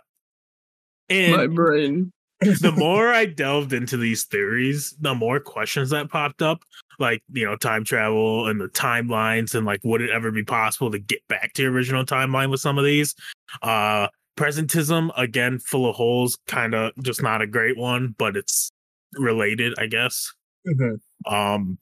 and 1.08 1.36
my 1.36 1.46
brain. 1.46 2.12
the 2.40 2.72
more 2.76 3.12
I 3.12 3.26
delved 3.26 3.72
into 3.72 3.96
these 3.96 4.24
theories, 4.24 4.94
the 5.00 5.14
more 5.14 5.38
questions 5.40 5.90
that 5.90 6.10
popped 6.10 6.42
up, 6.42 6.62
like 6.98 7.22
you 7.32 7.44
know, 7.44 7.56
time 7.56 7.84
travel 7.84 8.48
and 8.48 8.60
the 8.60 8.66
timelines, 8.68 9.54
and 9.54 9.64
like 9.64 9.80
would 9.84 10.00
it 10.02 10.10
ever 10.10 10.30
be 10.32 10.42
possible 10.42 10.90
to 10.90 10.98
get 10.98 11.20
back 11.28 11.52
to 11.54 11.62
your 11.62 11.72
original 11.72 12.04
timeline 12.04 12.50
with 12.50 12.60
some 12.60 12.78
of 12.78 12.84
these? 12.84 13.14
Uh 13.62 14.08
presentism 14.36 15.10
again, 15.16 15.58
full 15.58 15.88
of 15.88 15.96
holes, 15.96 16.36
kind 16.46 16.74
of 16.74 16.92
just 17.02 17.22
not 17.22 17.40
a 17.40 17.46
great 17.46 17.76
one, 17.78 18.14
but 18.18 18.36
it's 18.36 18.70
related, 19.14 19.72
I 19.78 19.86
guess. 19.86 20.32
Mm-hmm. 20.68 20.96
Um 21.24 21.78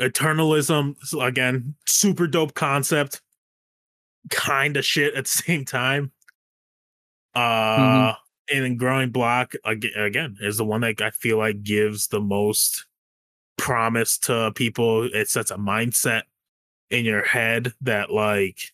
Eternalism, 0.00 0.96
so 1.02 1.20
again, 1.22 1.74
super 1.84 2.28
dope 2.28 2.54
concept, 2.54 3.20
kind 4.30 4.76
of 4.76 4.84
shit 4.84 5.14
at 5.14 5.24
the 5.24 5.30
same 5.46 5.64
time. 5.64 6.12
Uh, 7.34 8.14
and 8.50 8.64
then 8.64 8.76
growing 8.76 9.10
block 9.10 9.54
again 9.64 10.36
is 10.40 10.56
the 10.56 10.64
one 10.64 10.80
that 10.80 11.00
I 11.00 11.10
feel 11.10 11.38
like 11.38 11.62
gives 11.62 12.08
the 12.08 12.20
most 12.20 12.86
promise 13.56 14.18
to 14.18 14.52
people. 14.54 15.04
It 15.12 15.28
sets 15.28 15.50
a 15.50 15.56
mindset 15.56 16.22
in 16.90 17.04
your 17.04 17.24
head 17.24 17.72
that 17.82 18.10
like, 18.10 18.72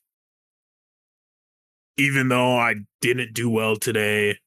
even 1.96 2.28
though 2.28 2.56
I 2.56 2.76
didn't 3.00 3.34
do 3.34 3.50
well 3.50 3.76
today, 3.76 4.38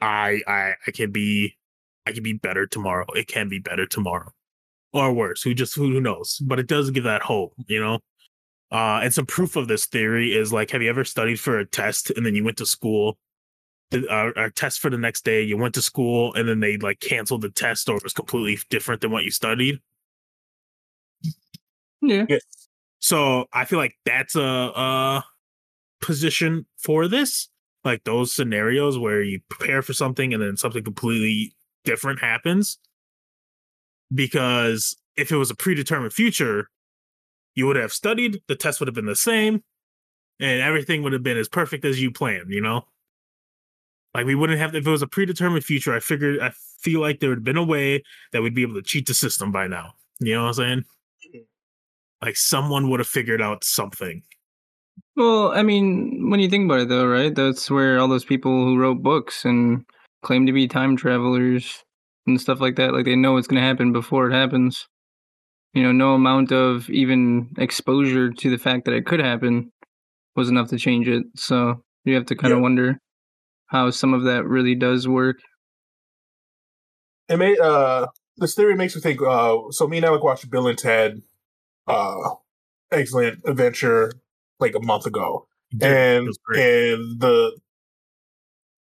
I 0.00 0.40
I 0.46 0.74
I 0.86 0.90
can 0.92 1.12
be 1.12 1.56
I 2.06 2.12
can 2.12 2.22
be 2.22 2.32
better 2.32 2.66
tomorrow. 2.66 3.06
It 3.14 3.26
can 3.28 3.48
be 3.48 3.58
better 3.58 3.86
tomorrow. 3.86 4.32
Or 4.92 5.12
worse. 5.12 5.42
Who 5.42 5.54
just 5.54 5.74
who 5.76 6.00
knows? 6.00 6.38
But 6.44 6.58
it 6.58 6.66
does 6.66 6.90
give 6.90 7.04
that 7.04 7.22
hope, 7.22 7.54
you 7.66 7.80
know? 7.80 7.98
Uh 8.72 9.00
and 9.02 9.12
some 9.14 9.26
proof 9.26 9.56
of 9.56 9.68
this 9.68 9.86
theory 9.86 10.32
is 10.34 10.52
like, 10.52 10.70
have 10.70 10.82
you 10.82 10.88
ever 10.90 11.04
studied 11.04 11.38
for 11.40 11.58
a 11.58 11.66
test 11.66 12.10
and 12.10 12.24
then 12.26 12.34
you 12.34 12.44
went 12.44 12.56
to 12.58 12.66
school? 12.66 13.18
the- 13.90 14.06
Uh, 14.08 14.30
a 14.36 14.50
test 14.50 14.78
for 14.80 14.88
the 14.90 14.98
next 14.98 15.24
day, 15.24 15.42
you 15.42 15.56
went 15.56 15.74
to 15.74 15.82
school 15.82 16.32
and 16.34 16.48
then 16.48 16.60
they 16.60 16.76
like 16.76 17.00
canceled 17.00 17.42
the 17.42 17.50
test 17.50 17.88
or 17.88 17.96
it 17.96 18.04
was 18.04 18.12
completely 18.12 18.58
different 18.70 19.00
than 19.00 19.10
what 19.10 19.24
you 19.24 19.30
studied. 19.30 19.80
Yeah, 22.02 22.26
Yes. 22.28 22.42
So 22.98 23.46
I 23.52 23.64
feel 23.64 23.78
like 23.78 23.94
that's 24.04 24.36
a, 24.36 24.40
a 24.42 25.24
position 26.00 26.66
for 26.78 27.08
this. 27.08 27.48
like 27.84 28.04
those 28.04 28.32
scenarios 28.34 28.98
where 28.98 29.22
you 29.22 29.40
prepare 29.48 29.80
for 29.82 29.94
something 29.94 30.34
and 30.34 30.42
then 30.42 30.56
something 30.56 30.84
completely 30.84 31.54
different 31.84 32.20
happens. 32.20 32.78
Because 34.12 34.96
if 35.16 35.30
it 35.30 35.36
was 35.36 35.50
a 35.50 35.54
predetermined 35.54 36.12
future, 36.12 36.68
you 37.54 37.66
would 37.66 37.76
have 37.76 37.92
studied, 37.92 38.40
the 38.48 38.56
test 38.56 38.80
would 38.80 38.88
have 38.88 38.94
been 38.94 39.06
the 39.06 39.16
same, 39.16 39.62
and 40.40 40.62
everything 40.62 41.02
would 41.02 41.12
have 41.12 41.22
been 41.22 41.36
as 41.36 41.48
perfect 41.48 41.84
as 41.84 42.00
you 42.00 42.10
planned, 42.10 42.52
you 42.52 42.60
know? 42.60 42.82
Like 44.14 44.26
we 44.26 44.34
wouldn't 44.34 44.58
have 44.58 44.74
if 44.74 44.86
it 44.86 44.90
was 44.90 45.02
a 45.02 45.06
predetermined 45.06 45.64
future, 45.64 45.94
I 45.94 46.00
figured 46.00 46.40
I 46.40 46.52
feel 46.80 47.00
like 47.00 47.20
there 47.20 47.28
would 47.28 47.38
have 47.38 47.44
been 47.44 47.56
a 47.56 47.64
way 47.64 48.02
that 48.32 48.42
we'd 48.42 48.54
be 48.54 48.62
able 48.62 48.74
to 48.74 48.82
cheat 48.82 49.06
the 49.06 49.14
system 49.14 49.52
by 49.52 49.68
now. 49.68 49.92
You 50.18 50.34
know 50.34 50.42
what 50.42 50.48
I'm 50.48 50.54
saying? 50.54 50.78
Mm-hmm. 50.78 52.26
Like 52.26 52.36
someone 52.36 52.90
would 52.90 53.00
have 53.00 53.06
figured 53.06 53.40
out 53.40 53.62
something. 53.62 54.22
Well, 55.16 55.52
I 55.52 55.62
mean, 55.62 56.30
when 56.30 56.40
you 56.40 56.48
think 56.48 56.64
about 56.64 56.80
it, 56.80 56.88
though, 56.88 57.06
right? 57.06 57.34
That's 57.34 57.70
where 57.70 57.98
all 57.98 58.08
those 58.08 58.24
people 58.24 58.50
who 58.50 58.78
wrote 58.78 59.02
books 59.02 59.44
and 59.44 59.84
claim 60.22 60.46
to 60.46 60.52
be 60.52 60.68
time 60.68 60.96
travelers 60.96 61.82
and 62.26 62.40
stuff 62.40 62.60
like 62.60 62.76
that, 62.76 62.92
like 62.92 63.04
they 63.04 63.16
know 63.16 63.32
what's 63.32 63.46
going 63.46 63.60
to 63.60 63.66
happen 63.66 63.92
before 63.92 64.30
it 64.30 64.34
happens. 64.34 64.86
You 65.72 65.82
know, 65.82 65.92
no 65.92 66.14
amount 66.14 66.52
of 66.52 66.90
even 66.90 67.50
exposure 67.58 68.30
to 68.30 68.50
the 68.50 68.58
fact 68.58 68.84
that 68.84 68.94
it 68.94 69.06
could 69.06 69.20
happen 69.20 69.70
was 70.36 70.48
enough 70.48 70.68
to 70.70 70.78
change 70.78 71.08
it. 71.08 71.24
So 71.36 71.82
you 72.04 72.14
have 72.14 72.26
to 72.26 72.36
kind 72.36 72.52
of 72.52 72.58
Yeah. 72.58 72.62
wonder 72.62 72.98
how 73.66 73.90
some 73.90 74.14
of 74.14 74.24
that 74.24 74.44
really 74.44 74.74
does 74.74 75.06
work. 75.06 75.36
it 77.28 77.36
may 77.36 77.56
uh 77.62 78.06
this 78.38 78.54
theory 78.54 78.74
makes 78.76 78.94
me 78.96 79.00
think 79.00 79.20
uh 79.22 79.56
so 79.70 79.86
me 79.86 79.98
and 79.98 80.06
Alec 80.06 80.22
watched 80.22 80.50
Bill 80.50 80.66
and 80.66 80.76
Ted 80.78 81.22
uh 81.86 82.16
excellent 82.90 83.40
adventure 83.46 84.12
like 84.58 84.74
a 84.74 84.80
month 84.80 85.06
ago. 85.06 85.46
It 85.70 85.82
And 85.82 86.26
and 86.26 87.20
the 87.20 87.56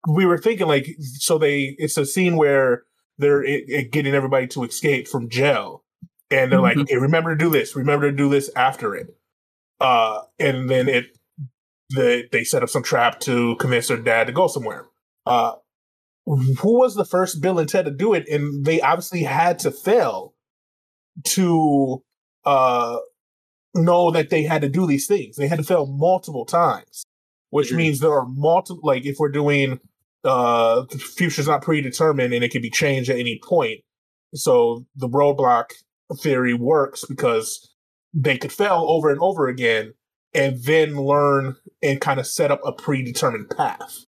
we 0.07 0.25
were 0.25 0.38
thinking 0.38 0.67
like 0.67 0.88
so 1.00 1.38
they 1.38 1.75
it's 1.79 1.97
a 1.97 2.05
scene 2.05 2.35
where 2.38 2.83
they're 3.17 3.43
it, 3.43 3.63
it 3.67 3.91
getting 3.91 4.13
everybody 4.13 4.47
to 4.47 4.63
escape 4.63 5.07
from 5.07 5.29
jail. 5.29 5.83
And 6.31 6.51
they're 6.51 6.62
like 6.62 6.77
Mhm. 6.77 6.81
okay 6.83 6.97
remember 6.97 7.35
to 7.35 7.43
do 7.43 7.50
this 7.50 7.75
remember 7.75 8.09
to 8.12 8.15
do 8.15 8.29
this 8.29 8.50
after 8.55 8.95
it. 8.95 9.15
Uh 9.79 10.21
and 10.39 10.69
then 10.69 10.88
it 10.88 11.17
the 11.89 12.27
they 12.31 12.43
set 12.43 12.63
up 12.63 12.69
some 12.69 12.83
trap 12.83 13.19
to 13.21 13.55
convince 13.57 13.88
their 13.88 13.97
dad 13.97 14.27
to 14.27 14.33
go 14.33 14.47
somewhere. 14.47 14.85
Uh 15.25 15.53
who 16.25 16.79
was 16.79 16.95
the 16.95 17.05
first 17.05 17.41
bill 17.41 17.59
and 17.59 17.69
ted 17.69 17.85
to 17.85 17.91
do 17.91 18.13
it? 18.13 18.27
And 18.27 18.65
they 18.65 18.81
obviously 18.81 19.24
had 19.24 19.59
to 19.59 19.71
fail 19.71 20.33
to 21.24 22.03
uh 22.45 22.97
know 23.74 24.12
that 24.12 24.29
they 24.29 24.43
had 24.43 24.62
to 24.62 24.69
do 24.69 24.88
these 24.88 25.07
things. 25.07 25.35
They 25.35 25.47
had 25.47 25.57
to 25.59 25.63
fail 25.65 25.85
multiple 25.85 26.45
times 26.45 27.05
which 27.51 27.71
Mhm. 27.71 27.75
means 27.77 28.00
there 28.00 28.12
are 28.13 28.25
multiple 28.25 28.81
like 28.83 29.05
if 29.05 29.17
we're 29.19 29.29
doing 29.29 29.79
uh 30.25 30.82
the 30.89 30.98
future's 30.98 31.48
not 31.48 31.62
predetermined 31.62 32.34
and 32.34 32.44
it 32.44 32.51
can 32.51 32.62
be 32.62 32.70
changed 32.70 33.10
at 33.10 33.20
any 33.20 33.39
point. 33.44 33.82
So 34.34 34.86
the 34.96 35.08
roadblock 35.08 35.72
theory 36.20 36.53
works 36.53 37.05
because 37.05 37.74
they 38.13 38.38
could 38.38 38.51
fail 38.51 38.86
over 38.88 39.10
and 39.10 39.20
over 39.22 39.48
again 39.48 39.94
and 40.34 40.62
then 40.63 40.96
learn 40.96 41.55
and 41.82 42.01
kind 42.01 42.20
of 42.20 42.27
set 42.27 42.51
up 42.51 42.62
a 42.65 42.74
predetermined 42.74 43.50
path. 43.55 44.05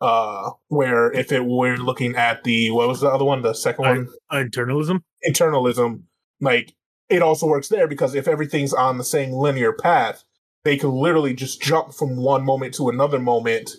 Uh 0.00 0.50
where 0.68 1.12
if 1.12 1.32
it 1.32 1.44
we're 1.44 1.76
looking 1.76 2.14
at 2.16 2.44
the 2.44 2.70
what 2.70 2.88
was 2.88 3.00
the 3.00 3.08
other 3.08 3.24
one? 3.24 3.42
The 3.42 3.54
second 3.54 3.84
one? 3.84 4.08
Internalism. 4.32 5.00
internalism, 5.28 6.02
like 6.40 6.74
it 7.08 7.22
also 7.22 7.46
works 7.46 7.68
there 7.68 7.86
because 7.86 8.14
if 8.14 8.26
everything's 8.26 8.72
on 8.72 8.98
the 8.98 9.04
same 9.04 9.32
linear 9.32 9.72
path, 9.72 10.24
they 10.64 10.76
can 10.76 10.90
literally 10.90 11.34
just 11.34 11.60
jump 11.60 11.94
from 11.94 12.16
one 12.16 12.44
moment 12.44 12.74
to 12.74 12.88
another 12.88 13.18
moment 13.18 13.70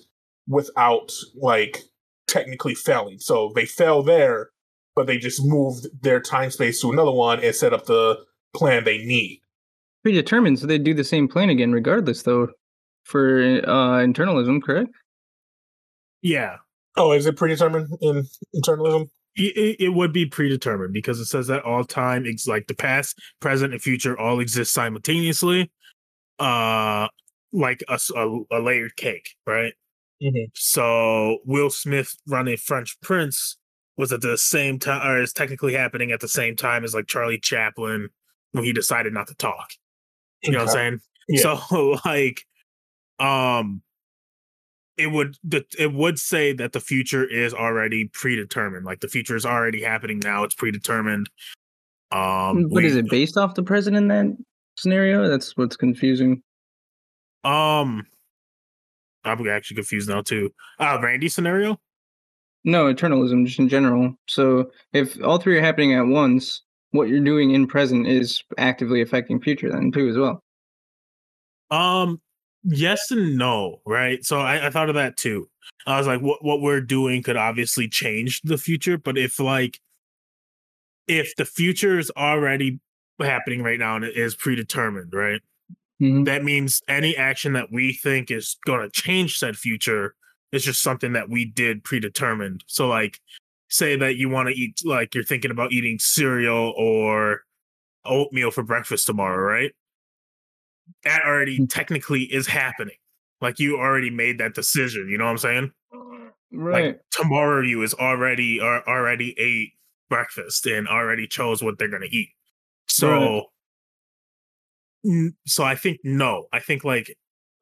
without 0.47 1.11
like 1.35 1.79
technically 2.27 2.75
failing. 2.75 3.19
So 3.19 3.51
they 3.55 3.65
fell 3.65 4.03
there, 4.03 4.49
but 4.95 5.07
they 5.07 5.17
just 5.17 5.43
moved 5.43 5.87
their 6.01 6.19
time 6.19 6.51
space 6.51 6.81
to 6.81 6.91
another 6.91 7.11
one 7.11 7.39
and 7.43 7.55
set 7.55 7.73
up 7.73 7.85
the 7.85 8.17
plan 8.55 8.83
they 8.83 8.99
need. 8.99 9.41
Predetermined, 10.03 10.59
so 10.59 10.67
they 10.67 10.77
do 10.77 10.93
the 10.93 11.03
same 11.03 11.27
plan 11.27 11.49
again, 11.49 11.71
regardless, 11.71 12.21
though, 12.23 12.49
for 13.03 13.39
uh, 13.67 13.99
internalism, 14.03 14.61
correct? 14.61 14.89
Yeah. 16.21 16.57
Oh, 16.95 17.11
is 17.11 17.25
it 17.25 17.35
predetermined 17.37 17.89
in 18.01 18.23
internalism? 18.55 19.09
It, 19.35 19.57
it- 19.57 19.83
it 19.85 19.89
would 19.89 20.13
be 20.13 20.25
predetermined 20.25 20.93
because 20.93 21.19
it 21.19 21.25
says 21.25 21.47
that 21.47 21.63
all 21.63 21.83
time 21.83 22.25
ex- 22.25 22.47
like 22.47 22.67
the 22.67 22.75
past, 22.75 23.19
present, 23.41 23.73
and 23.73 23.81
future 23.81 24.17
all 24.17 24.39
exist 24.39 24.73
simultaneously. 24.73 25.71
Uh 26.39 27.07
like 27.53 27.81
a 27.87 27.97
a 28.51 28.59
layered 28.59 28.95
cake, 28.97 29.35
right? 29.47 29.73
Mhm. 30.21 30.47
So 30.53 31.39
Will 31.45 31.69
Smith 31.69 32.15
running 32.27 32.57
Fresh 32.57 32.97
Prince 33.01 33.57
was 33.97 34.11
at 34.11 34.21
the 34.21 34.37
same 34.37 34.79
time, 34.79 35.05
or 35.07 35.21
is 35.21 35.33
technically 35.33 35.73
happening 35.73 36.11
at 36.11 36.19
the 36.19 36.27
same 36.27 36.55
time 36.55 36.83
as 36.83 36.93
like 36.93 37.07
Charlie 37.07 37.39
Chaplin 37.39 38.09
when 38.51 38.63
he 38.63 38.73
decided 38.73 39.13
not 39.13 39.27
to 39.27 39.35
talk. 39.35 39.71
You 40.43 40.51
know 40.51 40.59
what 40.59 40.69
I'm 40.69 40.73
saying? 40.73 40.99
Yeah. 41.27 41.57
So 41.69 41.97
like, 42.05 42.45
um, 43.19 43.81
it 44.97 45.07
would 45.07 45.37
the, 45.43 45.65
it 45.77 45.93
would 45.93 46.17
say 46.19 46.53
that 46.53 46.71
the 46.71 46.79
future 46.79 47.25
is 47.25 47.53
already 47.53 48.05
predetermined. 48.13 48.85
Like 48.85 49.01
the 49.01 49.07
future 49.09 49.35
is 49.35 49.45
already 49.45 49.81
happening 49.81 50.19
now. 50.19 50.43
It's 50.43 50.55
predetermined. 50.55 51.29
Um, 52.11 52.69
What 52.69 52.85
is 52.85 52.93
we- 52.93 52.99
it 52.99 53.09
based 53.09 53.37
off 53.37 53.55
the 53.55 53.63
present 53.63 53.97
in 53.97 54.07
that 54.09 54.27
scenario? 54.77 55.27
That's 55.27 55.55
what's 55.57 55.75
confusing. 55.75 56.41
Um, 57.43 58.05
I'm 59.25 59.47
actually 59.47 59.75
confused 59.75 60.09
now 60.09 60.21
too. 60.21 60.51
Uh, 60.79 60.99
Randy 61.01 61.29
scenario. 61.29 61.79
No, 62.63 62.85
eternalism 62.85 63.45
just 63.45 63.59
in 63.59 63.69
general. 63.69 64.15
So 64.27 64.71
if 64.93 65.21
all 65.23 65.37
three 65.37 65.57
are 65.57 65.61
happening 65.61 65.93
at 65.93 66.07
once, 66.07 66.61
what 66.91 67.09
you're 67.09 67.19
doing 67.19 67.51
in 67.51 67.67
present 67.67 68.07
is 68.07 68.43
actively 68.57 69.01
affecting 69.01 69.41
future 69.41 69.71
then 69.71 69.91
too 69.91 70.07
as 70.09 70.17
well. 70.17 70.41
Um, 71.71 72.21
yes 72.63 73.11
and 73.11 73.37
no, 73.37 73.81
right? 73.85 74.23
So 74.23 74.39
I, 74.39 74.67
I 74.67 74.69
thought 74.69 74.89
of 74.89 74.95
that 74.95 75.17
too. 75.17 75.49
I 75.85 75.97
was 75.97 76.07
like, 76.07 76.21
what 76.21 76.43
what 76.43 76.61
we're 76.61 76.81
doing 76.81 77.21
could 77.23 77.37
obviously 77.37 77.87
change 77.87 78.41
the 78.43 78.57
future, 78.57 78.97
but 78.97 79.17
if 79.17 79.39
like 79.39 79.79
if 81.07 81.35
the 81.35 81.45
future 81.45 81.99
is 81.99 82.11
already 82.17 82.79
happening 83.19 83.61
right 83.61 83.79
now 83.79 83.95
and 83.95 84.05
it 84.05 84.17
is 84.17 84.35
predetermined, 84.35 85.13
right? 85.13 85.41
Mhm. 86.01 86.25
That 86.25 86.43
means 86.43 86.81
any 86.87 87.15
action 87.15 87.53
that 87.53 87.71
we 87.71 87.93
think 87.93 88.29
is 88.31 88.57
going 88.65 88.81
to 88.81 89.01
change 89.01 89.37
said 89.37 89.57
future 89.57 90.15
is 90.51 90.63
just 90.63 90.81
something 90.81 91.13
that 91.13 91.29
we 91.29 91.45
did 91.45 91.83
predetermined. 91.83 92.63
So 92.67 92.87
like 92.87 93.19
say 93.69 93.95
that 93.97 94.15
you 94.17 94.29
want 94.29 94.49
to 94.49 94.55
eat 94.55 94.79
like 94.85 95.15
you're 95.15 95.23
thinking 95.23 95.51
about 95.51 95.71
eating 95.71 95.97
cereal 95.99 96.73
or 96.77 97.41
oatmeal 98.05 98.51
for 98.51 98.63
breakfast 98.63 99.05
tomorrow, 99.07 99.37
right? 99.41 99.73
That 101.03 101.23
already 101.25 101.59
Mm. 101.59 101.69
technically 101.69 102.23
is 102.23 102.47
happening. 102.47 102.97
Like 103.41 103.59
you 103.59 103.77
already 103.77 104.09
made 104.09 104.37
that 104.39 104.53
decision, 104.53 105.09
you 105.09 105.17
know 105.17 105.25
what 105.25 105.31
I'm 105.31 105.37
saying? 105.37 105.71
Right. 106.51 106.85
Like 106.85 107.01
tomorrow 107.11 107.61
you 107.61 107.81
is 107.83 107.93
already 107.93 108.59
or 108.59 108.87
already 108.87 109.33
ate 109.37 109.73
breakfast 110.09 110.65
and 110.67 110.87
already 110.87 111.27
chose 111.27 111.61
what 111.63 111.77
they're 111.77 111.89
gonna 111.89 112.07
eat. 112.09 112.29
So 112.87 113.07
Mm, 113.07 113.43
so 115.45 115.63
I 115.63 115.75
think 115.75 115.99
no. 116.03 116.45
I 116.53 116.59
think 116.59 116.83
like 116.83 117.15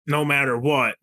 no 0.08 0.24
matter 0.26 0.58
what, 0.58 0.96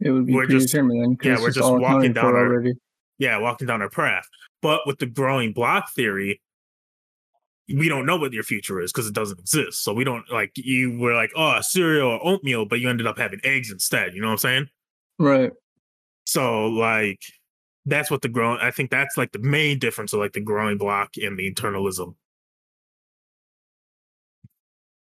it 0.00 0.10
would 0.10 0.26
be 0.26 0.34
we're 0.34 0.46
just- 0.46 0.72
predetermined 0.72 1.20
yeah, 1.22 1.40
we're 1.40 1.50
just 1.50 1.70
walking 1.72 2.12
down 2.12 2.26
our- 2.26 2.46
already. 2.46 2.74
yeah, 3.18 3.38
walking 3.38 3.66
down 3.66 3.82
our 3.82 3.90
path. 3.90 4.26
But 4.60 4.86
with 4.86 4.98
the 4.98 5.06
growing 5.06 5.52
block 5.52 5.92
theory, 5.94 6.40
we 7.72 7.88
don't 7.88 8.06
know 8.06 8.16
what 8.16 8.32
your 8.32 8.42
future 8.42 8.80
is 8.80 8.92
because 8.92 9.06
it 9.06 9.14
doesn't 9.14 9.38
exist. 9.38 9.82
So 9.82 9.92
we 9.94 10.04
don't 10.04 10.30
like 10.30 10.52
you 10.56 10.98
were 10.98 11.14
like, 11.14 11.30
oh, 11.36 11.60
cereal 11.62 12.08
or 12.10 12.20
oatmeal, 12.26 12.64
but 12.66 12.80
you 12.80 12.88
ended 12.90 13.06
up 13.06 13.18
having 13.18 13.40
eggs 13.44 13.70
instead. 13.70 14.14
You 14.14 14.20
know 14.20 14.28
what 14.28 14.32
I'm 14.32 14.38
saying? 14.38 14.66
Right. 15.18 15.52
So 16.26 16.66
like 16.66 17.20
that's 17.86 18.10
what 18.10 18.22
the 18.22 18.28
growing 18.28 18.58
I 18.60 18.70
think 18.70 18.90
that's 18.90 19.16
like 19.16 19.32
the 19.32 19.38
main 19.40 19.78
difference 19.78 20.12
of 20.12 20.20
like 20.20 20.32
the 20.32 20.40
growing 20.40 20.78
block 20.78 21.10
and 21.16 21.38
the 21.38 21.52
internalism. 21.52 22.14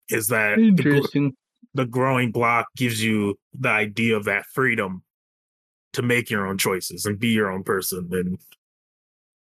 Is 0.08 0.28
that 0.28 0.56
the, 0.56 1.32
the 1.74 1.86
growing 1.86 2.30
block 2.30 2.66
gives 2.76 3.02
you 3.02 3.36
the 3.52 3.68
idea 3.68 4.16
of 4.16 4.24
that 4.24 4.46
freedom 4.46 5.02
to 5.94 6.02
make 6.02 6.30
your 6.30 6.46
own 6.46 6.58
choices 6.58 7.06
and 7.06 7.18
be 7.18 7.28
your 7.28 7.50
own 7.50 7.64
person 7.64 8.08
and 8.12 8.38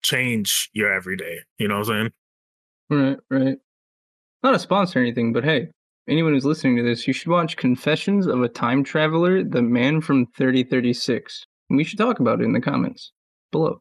change 0.02 0.68
your 0.72 0.92
everyday. 0.92 1.38
You 1.58 1.68
know 1.68 1.78
what 1.78 1.88
I'm 1.88 2.10
saying? 2.90 3.00
Right, 3.00 3.18
right. 3.30 3.58
Not 4.42 4.54
a 4.54 4.58
sponsor 4.58 4.98
or 4.98 5.02
anything, 5.02 5.32
but 5.32 5.44
hey, 5.44 5.68
anyone 6.08 6.32
who's 6.32 6.44
listening 6.44 6.76
to 6.76 6.82
this, 6.82 7.06
you 7.06 7.12
should 7.12 7.28
watch 7.28 7.56
Confessions 7.56 8.26
of 8.26 8.42
a 8.42 8.48
Time 8.48 8.84
Traveler, 8.84 9.44
The 9.44 9.62
Man 9.62 10.00
from 10.00 10.26
3036. 10.36 11.46
And 11.70 11.76
we 11.76 11.84
should 11.84 11.98
talk 11.98 12.20
about 12.20 12.40
it 12.40 12.44
in 12.44 12.52
the 12.52 12.60
comments 12.60 13.12
below. 13.50 13.80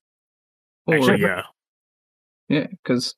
Or, 0.88 0.96
Actually, 0.96 1.22
yeah. 1.22 1.44
yeah, 2.48 2.68
because 2.68 3.16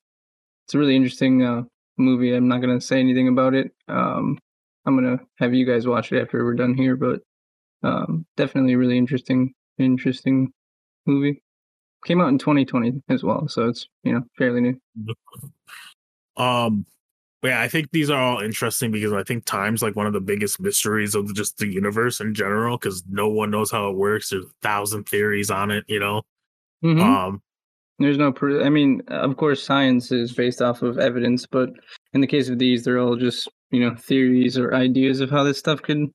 it's 0.66 0.74
a 0.74 0.78
really 0.78 0.96
interesting 0.96 1.42
uh, 1.42 1.62
movie. 1.96 2.34
I'm 2.34 2.48
not 2.48 2.60
going 2.60 2.78
to 2.78 2.84
say 2.84 3.00
anything 3.00 3.28
about 3.28 3.54
it. 3.54 3.72
Um, 3.88 4.38
I'm 4.86 4.96
going 4.96 5.18
to 5.18 5.24
have 5.38 5.54
you 5.54 5.64
guys 5.64 5.86
watch 5.86 6.12
it 6.12 6.20
after 6.20 6.44
we're 6.44 6.54
done 6.54 6.74
here, 6.74 6.96
but 6.96 7.20
um, 7.82 8.26
definitely 8.36 8.74
a 8.74 8.78
really 8.78 8.98
interesting, 8.98 9.54
interesting 9.78 10.52
movie. 11.06 11.42
Came 12.04 12.20
out 12.20 12.28
in 12.28 12.38
2020 12.38 13.02
as 13.08 13.22
well, 13.22 13.48
so 13.48 13.68
it's 13.68 13.88
you 14.02 14.12
know 14.12 14.22
fairly 14.38 14.60
new. 14.60 14.80
Um, 16.36 16.84
yeah, 17.44 17.60
I 17.60 17.68
think 17.68 17.90
these 17.92 18.10
are 18.10 18.20
all 18.20 18.40
interesting 18.40 18.90
because 18.90 19.12
I 19.12 19.22
think 19.22 19.44
time's 19.44 19.82
like 19.82 19.94
one 19.94 20.06
of 20.06 20.12
the 20.12 20.20
biggest 20.20 20.58
mysteries 20.60 21.14
of 21.14 21.32
just 21.34 21.58
the 21.58 21.66
universe 21.66 22.20
in 22.20 22.34
general 22.34 22.76
because 22.78 23.04
no 23.08 23.28
one 23.28 23.50
knows 23.50 23.70
how 23.70 23.88
it 23.88 23.96
works. 23.96 24.30
There's 24.30 24.46
a 24.46 24.48
thousand 24.62 25.04
theories 25.04 25.50
on 25.50 25.70
it, 25.70 25.84
you 25.86 26.00
know. 26.00 26.22
Mhm. 26.82 27.00
Um, 27.00 27.42
There's 28.04 28.18
no. 28.18 28.32
I 28.64 28.68
mean, 28.70 29.02
of 29.08 29.36
course, 29.36 29.62
science 29.62 30.12
is 30.12 30.32
based 30.32 30.62
off 30.62 30.82
of 30.82 30.98
evidence, 30.98 31.46
but 31.46 31.70
in 32.12 32.20
the 32.20 32.26
case 32.26 32.48
of 32.48 32.58
these, 32.58 32.84
they're 32.84 32.98
all 33.00 33.16
just 33.16 33.48
you 33.70 33.80
know 33.80 33.94
theories 33.96 34.58
or 34.58 34.74
ideas 34.74 35.20
of 35.20 35.30
how 35.30 35.42
this 35.44 35.58
stuff 35.58 35.82
could 35.82 36.08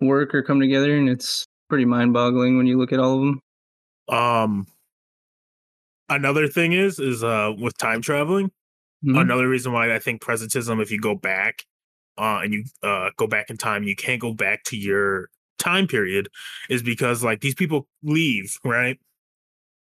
work 0.00 0.34
or 0.34 0.42
come 0.42 0.60
together, 0.60 0.96
and 0.96 1.08
it's 1.08 1.46
pretty 1.68 1.84
mind-boggling 1.84 2.56
when 2.56 2.66
you 2.66 2.78
look 2.78 2.92
at 2.92 3.00
all 3.00 3.14
of 3.14 3.20
them. 3.20 3.40
um, 4.08 4.66
another 6.08 6.48
thing 6.48 6.72
is 6.72 6.98
is 6.98 7.22
uh 7.24 7.52
with 7.58 7.76
time 7.78 8.02
traveling. 8.02 8.50
Mhm. 9.06 9.20
Another 9.20 9.48
reason 9.48 9.72
why 9.72 9.94
I 9.94 9.98
think 10.00 10.22
presentism, 10.22 10.82
if 10.82 10.90
you 10.90 11.00
go 11.00 11.14
back, 11.14 11.64
uh, 12.18 12.40
and 12.42 12.52
you 12.52 12.64
uh 12.82 13.10
go 13.16 13.26
back 13.26 13.50
in 13.50 13.56
time, 13.56 13.84
you 13.84 13.96
can't 13.96 14.20
go 14.20 14.32
back 14.34 14.64
to 14.64 14.76
your 14.76 15.28
time 15.58 15.86
period, 15.86 16.28
is 16.70 16.82
because 16.82 17.22
like 17.24 17.40
these 17.40 17.54
people 17.54 17.88
leave, 18.02 18.56
right? 18.64 18.98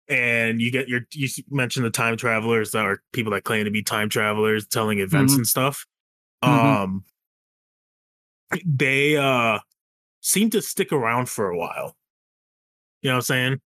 And 0.08 0.60
you 0.60 0.70
get 0.70 0.88
your 0.88 1.02
you 1.12 1.28
mentioned 1.50 1.84
the 1.84 1.90
time 1.90 2.16
travelers 2.16 2.70
that 2.70 2.84
are 2.86 3.02
people 3.12 3.32
that 3.32 3.44
claim 3.44 3.64
to 3.66 3.70
be 3.70 3.82
time 3.82 4.08
travelers, 4.08 4.66
telling 4.66 5.00
events 5.00 5.34
Mhm. 5.34 5.38
and 5.38 5.46
stuff. 5.46 5.86
Mhm. 6.42 6.48
Um, 6.50 7.04
they 8.64 9.16
uh 9.16 9.58
seem 10.20 10.50
to 10.50 10.62
stick 10.62 10.92
around 10.92 11.28
for 11.28 11.48
a 11.50 11.56
while. 11.58 11.96
You 13.02 13.10
know 13.10 13.14
what 13.14 13.18
I'm 13.18 13.22
saying? 13.22 13.60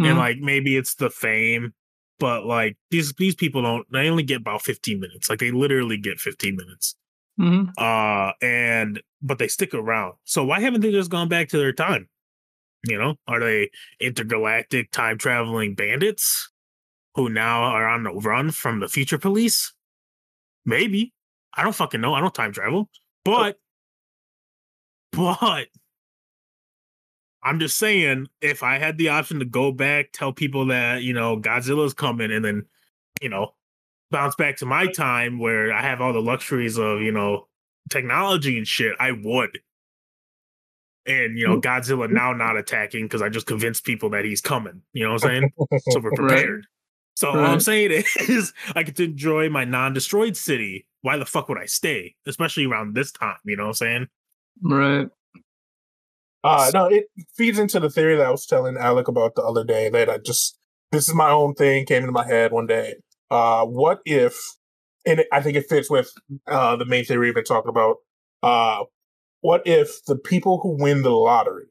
Mhm. 0.00 0.08
and 0.08 0.18
like 0.18 0.38
maybe 0.38 0.74
it's 0.76 0.94
the 0.94 1.10
fame 1.10 1.74
but 2.18 2.46
like 2.46 2.78
these 2.90 3.12
these 3.18 3.34
people 3.34 3.60
don't 3.60 3.86
they 3.92 4.08
only 4.08 4.22
get 4.22 4.40
about 4.40 4.62
15 4.62 4.98
minutes 4.98 5.28
like 5.28 5.38
they 5.38 5.50
literally 5.50 5.98
get 5.98 6.18
15 6.18 6.56
minutes 6.56 6.96
Mhm. 7.38 7.72
uh 7.76 8.32
and 8.40 9.02
but 9.20 9.38
they 9.38 9.48
stick 9.48 9.74
around 9.74 10.14
so 10.24 10.42
why 10.42 10.60
haven't 10.60 10.80
they 10.80 10.90
just 10.90 11.10
gone 11.10 11.28
back 11.28 11.48
to 11.50 11.58
their 11.58 11.74
time 11.74 12.08
you 12.86 12.98
know 12.98 13.14
are 13.26 13.40
they 13.40 13.70
intergalactic 14.00 14.90
time 14.90 15.18
traveling 15.18 15.74
bandits 15.74 16.50
who 17.14 17.28
now 17.28 17.62
are 17.62 17.86
on 17.86 18.04
the 18.04 18.12
run 18.12 18.50
from 18.50 18.80
the 18.80 18.88
future 18.88 19.18
police? 19.18 19.72
Maybe. 20.64 21.12
I 21.54 21.62
don't 21.64 21.74
fucking 21.74 22.00
know. 22.00 22.14
I 22.14 22.20
don't 22.20 22.34
time 22.34 22.52
travel. 22.52 22.88
But 23.24 23.58
but 25.12 25.68
I'm 27.42 27.58
just 27.58 27.76
saying, 27.76 28.28
if 28.40 28.62
I 28.62 28.78
had 28.78 28.98
the 28.98 29.08
option 29.08 29.40
to 29.40 29.44
go 29.44 29.72
back, 29.72 30.12
tell 30.12 30.32
people 30.32 30.66
that, 30.66 31.02
you 31.02 31.12
know, 31.12 31.36
Godzilla's 31.38 31.92
coming 31.92 32.30
and 32.30 32.44
then, 32.44 32.66
you 33.20 33.28
know, 33.28 33.54
bounce 34.10 34.36
back 34.36 34.56
to 34.58 34.66
my 34.66 34.86
time 34.86 35.38
where 35.38 35.72
I 35.72 35.82
have 35.82 36.00
all 36.00 36.12
the 36.12 36.22
luxuries 36.22 36.78
of, 36.78 37.00
you 37.00 37.10
know, 37.10 37.48
technology 37.90 38.56
and 38.56 38.66
shit, 38.66 38.94
I 39.00 39.12
would. 39.12 39.58
And, 41.04 41.36
you 41.36 41.46
know, 41.46 41.60
Godzilla 41.60 42.08
now 42.08 42.32
not 42.32 42.56
attacking 42.56 43.06
because 43.06 43.22
I 43.22 43.28
just 43.28 43.46
convinced 43.46 43.84
people 43.84 44.10
that 44.10 44.24
he's 44.24 44.40
coming. 44.40 44.82
You 44.92 45.04
know 45.04 45.14
what 45.14 45.24
I'm 45.24 45.42
saying? 45.42 45.52
So 45.90 46.00
we're 46.00 46.10
Right. 46.16 46.16
prepared. 46.16 46.66
So 47.14 47.32
what 47.32 47.44
I'm 47.44 47.60
saying 47.60 47.90
is 48.28 48.52
I 48.74 48.82
get 48.82 48.96
to 48.96 49.04
enjoy 49.04 49.48
my 49.48 49.64
non-destroyed 49.64 50.36
city. 50.36 50.86
Why 51.02 51.16
the 51.16 51.26
fuck 51.26 51.48
would 51.48 51.58
I 51.58 51.66
stay? 51.66 52.14
Especially 52.26 52.66
around 52.66 52.94
this 52.94 53.10
time, 53.10 53.36
you 53.44 53.56
know 53.56 53.64
what 53.64 53.68
I'm 53.70 53.74
saying? 53.74 54.06
Right. 54.62 55.08
Uh, 56.44 56.70
no, 56.74 56.86
it 56.86 57.06
feeds 57.36 57.58
into 57.58 57.78
the 57.80 57.90
theory 57.90 58.16
that 58.16 58.26
I 58.26 58.30
was 58.30 58.46
telling 58.46 58.76
Alec 58.76 59.08
about 59.08 59.34
the 59.34 59.42
other 59.42 59.64
day 59.64 59.88
that 59.90 60.08
I 60.08 60.18
just, 60.18 60.58
this 60.90 61.08
is 61.08 61.14
my 61.14 61.30
own 61.30 61.54
thing, 61.54 61.86
came 61.86 62.02
into 62.02 62.12
my 62.12 62.26
head 62.26 62.52
one 62.52 62.66
day. 62.66 62.94
Uh, 63.30 63.64
what 63.64 64.00
if, 64.04 64.36
and 65.06 65.24
I 65.32 65.40
think 65.40 65.56
it 65.56 65.68
fits 65.68 65.90
with 65.90 66.12
uh, 66.46 66.76
the 66.76 66.84
main 66.84 67.04
theory 67.04 67.28
we've 67.28 67.34
been 67.34 67.44
talking 67.44 67.68
about. 67.68 67.96
Uh, 68.42 68.84
what 69.42 69.66
if 69.66 70.04
the 70.06 70.16
people 70.16 70.60
who 70.62 70.80
win 70.80 71.02
the 71.02 71.10
lottery 71.10 71.66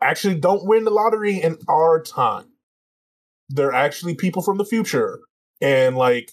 actually 0.00 0.36
don't 0.36 0.66
win 0.66 0.84
the 0.84 0.90
lottery 0.90 1.38
in 1.38 1.56
our 1.68 2.00
time? 2.00 2.46
They're 3.48 3.72
actually 3.72 4.14
people 4.14 4.42
from 4.42 4.58
the 4.58 4.64
future. 4.64 5.18
And 5.60 5.96
like, 5.96 6.30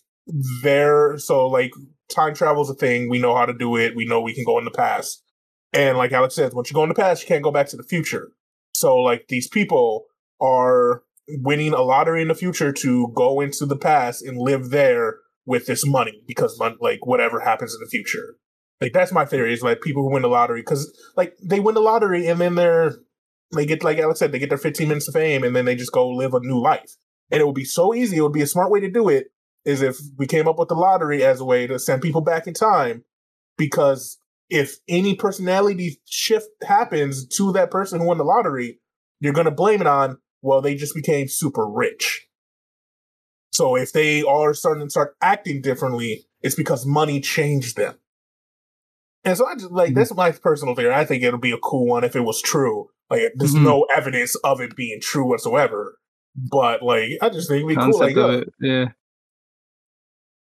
they're, 0.61 1.17
so 1.17 1.47
like, 1.47 1.71
time 2.09 2.33
travel 2.35 2.63
is 2.63 2.69
a 2.69 2.75
thing. 2.75 3.09
We 3.09 3.19
know 3.19 3.35
how 3.35 3.45
to 3.45 3.53
do 3.53 3.77
it. 3.77 3.95
We 3.95 4.05
know 4.05 4.21
we 4.21 4.35
can 4.35 4.45
go 4.45 4.59
in 4.59 4.65
the 4.65 4.71
past. 4.71 5.23
And 5.71 5.97
like 5.97 6.11
Alex 6.11 6.35
says, 6.35 6.53
once 6.53 6.69
you 6.69 6.75
go 6.75 6.83
in 6.83 6.89
the 6.89 6.95
past, 6.95 7.23
you 7.23 7.27
can't 7.27 7.43
go 7.43 7.51
back 7.51 7.67
to 7.67 7.77
the 7.77 7.83
future. 7.83 8.31
So 8.75 8.97
like 8.97 9.27
these 9.29 9.47
people 9.47 10.05
are 10.41 11.03
winning 11.29 11.73
a 11.73 11.81
lottery 11.81 12.21
in 12.21 12.27
the 12.27 12.35
future 12.35 12.73
to 12.73 13.07
go 13.15 13.39
into 13.39 13.65
the 13.65 13.77
past 13.77 14.21
and 14.21 14.37
live 14.37 14.69
there 14.69 15.19
with 15.45 15.65
this 15.65 15.85
money 15.85 16.23
because 16.27 16.59
like 16.81 17.05
whatever 17.05 17.39
happens 17.39 17.73
in 17.73 17.79
the 17.79 17.89
future. 17.89 18.35
Like 18.83 18.91
that's 18.91 19.13
my 19.13 19.23
theory 19.23 19.53
is 19.53 19.63
like 19.63 19.79
people 19.79 20.03
who 20.03 20.11
win 20.11 20.23
the 20.23 20.27
lottery 20.27 20.59
because 20.59 20.91
like 21.15 21.37
they 21.41 21.61
win 21.61 21.73
the 21.73 21.79
lottery 21.79 22.27
and 22.27 22.41
then 22.41 22.55
they're 22.55 22.97
they 23.55 23.65
get 23.65 23.81
like 23.81 23.97
Alex 23.97 24.19
said 24.19 24.33
they 24.33 24.39
get 24.39 24.49
their 24.49 24.57
15 24.57 24.89
minutes 24.89 25.07
of 25.07 25.13
fame 25.13 25.45
and 25.45 25.55
then 25.55 25.63
they 25.63 25.73
just 25.73 25.93
go 25.93 26.09
live 26.09 26.33
a 26.33 26.41
new 26.41 26.59
life. 26.59 26.97
And 27.31 27.39
it 27.39 27.45
would 27.45 27.55
be 27.55 27.63
so 27.63 27.93
easy. 27.93 28.17
It 28.17 28.21
would 28.23 28.33
be 28.33 28.41
a 28.41 28.47
smart 28.47 28.71
way 28.71 28.81
to 28.81 28.91
do 28.91 29.07
it 29.07 29.27
is 29.63 29.81
if 29.81 29.95
we 30.17 30.27
came 30.27 30.49
up 30.49 30.59
with 30.59 30.67
the 30.67 30.75
lottery 30.75 31.23
as 31.23 31.39
a 31.39 31.45
way 31.45 31.65
to 31.65 31.79
send 31.79 32.01
people 32.01 32.19
back 32.19 32.45
in 32.45 32.53
time 32.53 33.05
because 33.57 34.17
if 34.49 34.79
any 34.89 35.15
personality 35.15 36.01
shift 36.03 36.49
happens 36.67 37.25
to 37.37 37.53
that 37.53 37.71
person 37.71 38.01
who 38.01 38.07
won 38.07 38.17
the 38.17 38.25
lottery, 38.25 38.81
you're 39.21 39.31
going 39.31 39.45
to 39.45 39.51
blame 39.51 39.79
it 39.79 39.87
on, 39.87 40.17
well, 40.41 40.61
they 40.61 40.75
just 40.75 40.93
became 40.93 41.29
super 41.29 41.65
rich. 41.65 42.27
So 43.53 43.77
if 43.77 43.93
they 43.93 44.23
are 44.23 44.53
starting 44.53 44.85
to 44.85 44.89
start 44.89 45.15
acting 45.21 45.61
differently, 45.61 46.25
it's 46.41 46.55
because 46.55 46.85
money 46.85 47.21
changed 47.21 47.77
them. 47.77 47.95
And 49.25 49.37
so 49.37 49.45
I 49.47 49.55
just 49.55 49.71
like 49.71 49.91
Mhm. 49.91 49.95
that's 49.95 50.13
my 50.15 50.31
personal 50.31 50.75
theory. 50.75 50.93
I 50.93 51.05
think 51.05 51.23
it'll 51.23 51.39
be 51.39 51.51
a 51.51 51.57
cool 51.57 51.87
one 51.87 52.03
if 52.03 52.15
it 52.15 52.21
was 52.21 52.41
true. 52.41 52.89
Like 53.09 53.31
there's 53.35 53.53
Mhm. 53.55 53.63
no 53.63 53.83
evidence 53.95 54.35
of 54.43 54.59
it 54.61 54.75
being 54.75 54.99
true 55.01 55.27
whatsoever. 55.27 55.97
But 56.35 56.81
like 56.83 57.11
I 57.21 57.29
just 57.29 57.47
think 57.49 57.59
it'd 57.59 57.69
be 57.69 57.75
cool. 57.75 57.83
Concept 57.93 58.15
Like, 58.17 58.17
of 58.17 58.41
it. 58.41 58.49
Yeah. 58.59 58.85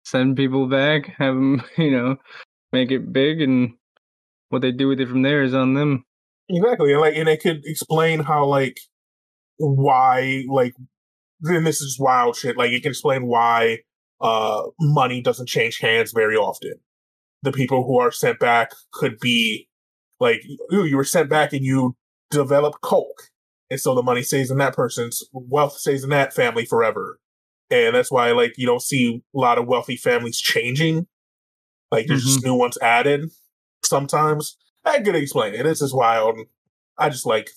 Send 0.04 0.36
people 0.36 0.68
back, 0.68 1.06
have 1.18 1.36
them, 1.36 1.62
you 1.78 1.92
know, 1.92 2.18
make 2.74 2.92
it 2.92 3.14
big, 3.14 3.42
and 3.42 3.74
what 4.50 4.62
they 4.62 4.72
do 4.72 4.88
with 4.88 5.00
it 5.00 5.08
from 5.10 5.22
there 5.22 5.44
is 5.44 5.54
on 5.54 5.74
them. 5.76 6.06
Exactly, 6.50 6.92
and 6.92 7.02
like, 7.02 7.16
and 7.16 7.30
it 7.30 7.42
could 7.42 7.62
explain 7.66 8.20
how 8.22 8.46
like 8.46 8.78
why 9.58 10.44
like 10.50 10.74
then 11.42 11.64
this 11.64 11.82
is 11.82 11.98
wild 12.00 12.36
shit. 12.36 12.58
Like 12.58 12.72
it 12.72 12.82
can 12.82 12.90
explain 12.92 13.28
why 13.28 13.80
uh 14.22 14.64
money 14.80 15.22
doesn't 15.22 15.48
change 15.48 15.80
hands 15.80 16.12
very 16.14 16.36
often. 16.36 16.74
The 17.44 17.52
people 17.52 17.86
who 17.86 17.98
are 18.00 18.12
sent 18.12 18.40
back 18.40 18.72
could 18.94 19.18
be 19.20 19.68
like 20.20 20.44
you, 20.70 20.84
you 20.84 20.96
were 20.98 21.04
sent 21.04 21.30
back 21.30 21.54
and 21.54 21.66
you 21.66 21.96
developed 22.30 22.82
coke, 22.82 23.30
and 23.70 23.80
so 23.80 23.96
the 23.96 24.04
money 24.04 24.22
stays 24.22 24.52
in 24.52 24.58
that 24.60 24.76
person's 24.76 25.24
wealth 25.34 25.74
stays 25.78 26.04
in 26.04 26.12
that 26.12 26.34
family 26.34 26.66
forever, 26.66 27.20
and 27.70 27.96
that's 27.96 28.12
why 28.12 28.32
like 28.32 28.54
you 28.58 28.68
don't 28.68 28.82
see 28.82 29.24
a 29.36 29.40
lot 29.40 29.58
of 29.58 29.68
wealthy 29.68 29.96
families 29.98 30.40
changing. 30.40 31.08
Like 31.92 32.08
there's 32.08 32.24
just 32.24 32.44
new 32.46 32.54
ones 32.56 32.78
added 32.82 33.30
sometimes. 33.84 34.56
I 34.86 35.02
could 35.02 35.16
explain 35.16 35.54
it. 35.54 35.66
It's 35.66 35.80
just 35.82 35.96
wild. 35.96 36.38
I 36.98 37.10
just 37.10 37.26
like 37.26 37.50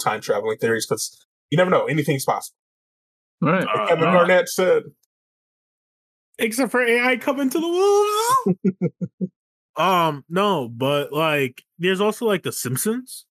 time 0.00 0.20
traveling 0.20 0.58
theories 0.58 0.86
because 0.86 1.26
you 1.50 1.56
never 1.58 1.70
know. 1.70 1.86
Anything's 1.86 2.24
possible. 2.24 2.56
Right. 3.40 3.64
Like 3.66 3.76
Uh, 3.76 3.86
Kevin 3.88 4.04
uh. 4.08 4.12
Garnett 4.12 4.48
said. 4.48 4.84
Except 6.42 6.70
for 6.70 6.82
AI 6.82 7.16
coming 7.16 7.48
to 7.50 7.60
the 7.60 7.68
wolves. 7.68 9.32
um, 9.76 10.24
no, 10.28 10.68
but 10.68 11.12
like 11.12 11.62
there's 11.78 12.00
also 12.00 12.26
like 12.26 12.42
the 12.42 12.52
Simpsons, 12.52 13.24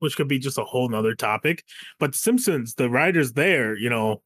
which 0.00 0.16
could 0.16 0.28
be 0.28 0.38
just 0.38 0.58
a 0.58 0.64
whole 0.64 0.88
nother 0.88 1.14
topic. 1.14 1.64
But 1.98 2.12
the 2.12 2.18
Simpsons, 2.18 2.74
the 2.74 2.90
writers 2.90 3.32
there, 3.32 3.76
you 3.76 3.88
know, 3.88 4.22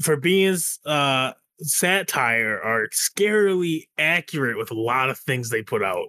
for 0.00 0.16
being 0.16 0.56
uh 0.86 1.32
satire 1.60 2.60
are 2.62 2.88
scarily 2.90 3.88
accurate 3.98 4.56
with 4.56 4.70
a 4.70 4.78
lot 4.80 5.10
of 5.10 5.18
things 5.18 5.50
they 5.50 5.62
put 5.62 5.82
out. 5.82 6.08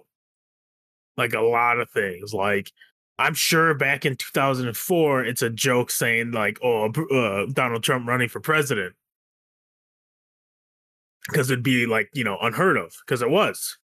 Like 1.16 1.34
a 1.34 1.40
lot 1.40 1.80
of 1.80 1.90
things. 1.90 2.32
Like 2.32 2.72
I'm 3.18 3.34
sure 3.34 3.74
back 3.74 4.06
in 4.06 4.16
2004, 4.16 5.24
it's 5.24 5.42
a 5.42 5.50
joke 5.50 5.90
saying 5.90 6.30
like, 6.30 6.58
"Oh, 6.62 6.86
uh, 6.86 7.46
Donald 7.52 7.82
Trump 7.82 8.08
running 8.08 8.30
for 8.30 8.40
president," 8.40 8.94
because 11.30 11.50
it'd 11.50 11.64
be 11.64 11.86
like 11.86 12.08
you 12.12 12.24
know 12.24 12.38
unheard 12.40 12.76
of 12.76 12.94
because 13.06 13.22
it 13.22 13.30
was, 13.30 13.78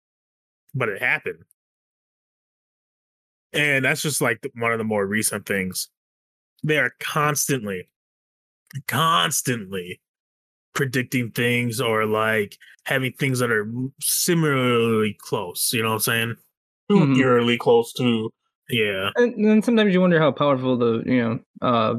but 0.74 0.88
it 0.88 1.02
happened, 1.02 1.44
and 3.52 3.84
that's 3.84 4.02
just 4.02 4.20
like 4.20 4.46
one 4.54 4.72
of 4.72 4.78
the 4.78 4.84
more 4.84 5.06
recent 5.06 5.46
things. 5.46 5.88
They 6.64 6.78
are 6.78 6.92
constantly, 7.00 7.88
constantly 8.88 10.00
predicting 10.74 11.30
things 11.32 11.80
or 11.80 12.06
like 12.06 12.58
having 12.86 13.12
things 13.14 13.40
that 13.40 13.50
are 13.52 13.70
similarly 14.00 15.16
close. 15.20 15.70
You 15.72 15.82
know 15.82 15.90
what 15.90 15.94
I'm 15.94 16.00
saying? 16.00 16.36
Mhm. 16.92 17.18
eerily 17.18 17.58
close 17.58 17.92
to 17.94 18.30
Yeah. 18.70 19.10
And 19.16 19.44
then 19.44 19.62
sometimes 19.62 19.94
you 19.94 20.00
wonder 20.00 20.20
how 20.20 20.32
powerful 20.32 20.76
the 20.78 21.02
you 21.06 21.22
know 21.22 21.40
uh 21.62 21.94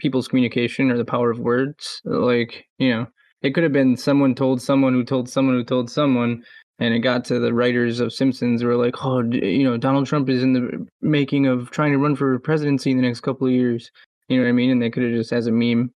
people's 0.00 0.28
communication 0.28 0.90
or 0.90 0.96
the 0.96 1.04
power 1.04 1.30
of 1.30 1.38
words. 1.38 2.00
Like 2.04 2.66
you 2.78 2.90
know, 2.90 3.06
it 3.46 3.54
could 3.54 3.62
have 3.62 3.72
been 3.72 3.96
someone 3.96 4.34
told 4.34 4.60
someone 4.60 4.92
who 4.92 5.04
told 5.04 5.28
someone 5.28 5.54
who 5.54 5.64
told 5.64 5.90
someone, 5.90 6.42
and 6.78 6.92
it 6.92 6.98
got 6.98 7.24
to 7.26 7.38
the 7.38 7.54
writers 7.54 8.00
of 8.00 8.12
Simpsons 8.12 8.60
who 8.60 8.66
were 8.66 8.76
like, 8.76 9.04
oh, 9.04 9.22
you 9.22 9.64
know, 9.64 9.76
Donald 9.76 10.06
Trump 10.06 10.28
is 10.28 10.42
in 10.42 10.52
the 10.52 10.86
making 11.00 11.46
of 11.46 11.70
trying 11.70 11.92
to 11.92 11.98
run 11.98 12.16
for 12.16 12.38
presidency 12.40 12.90
in 12.90 12.96
the 12.96 13.02
next 13.02 13.20
couple 13.20 13.46
of 13.46 13.52
years. 13.52 13.90
You 14.28 14.36
know 14.36 14.42
what 14.42 14.48
I 14.48 14.52
mean? 14.52 14.70
And 14.70 14.82
they 14.82 14.90
could 14.90 15.04
have 15.04 15.12
just 15.12 15.32
as 15.32 15.46
a 15.46 15.52
meme. 15.52 15.90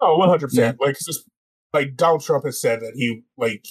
Oh, 0.00 0.14
Oh, 0.14 0.18
one 0.18 0.28
hundred 0.28 0.48
percent. 0.48 0.80
Like 0.80 0.90
it's 0.90 1.06
just 1.06 1.24
like 1.72 1.96
Donald 1.96 2.22
Trump 2.22 2.44
has 2.44 2.60
said 2.60 2.80
that 2.80 2.92
he 2.94 3.22
like 3.36 3.64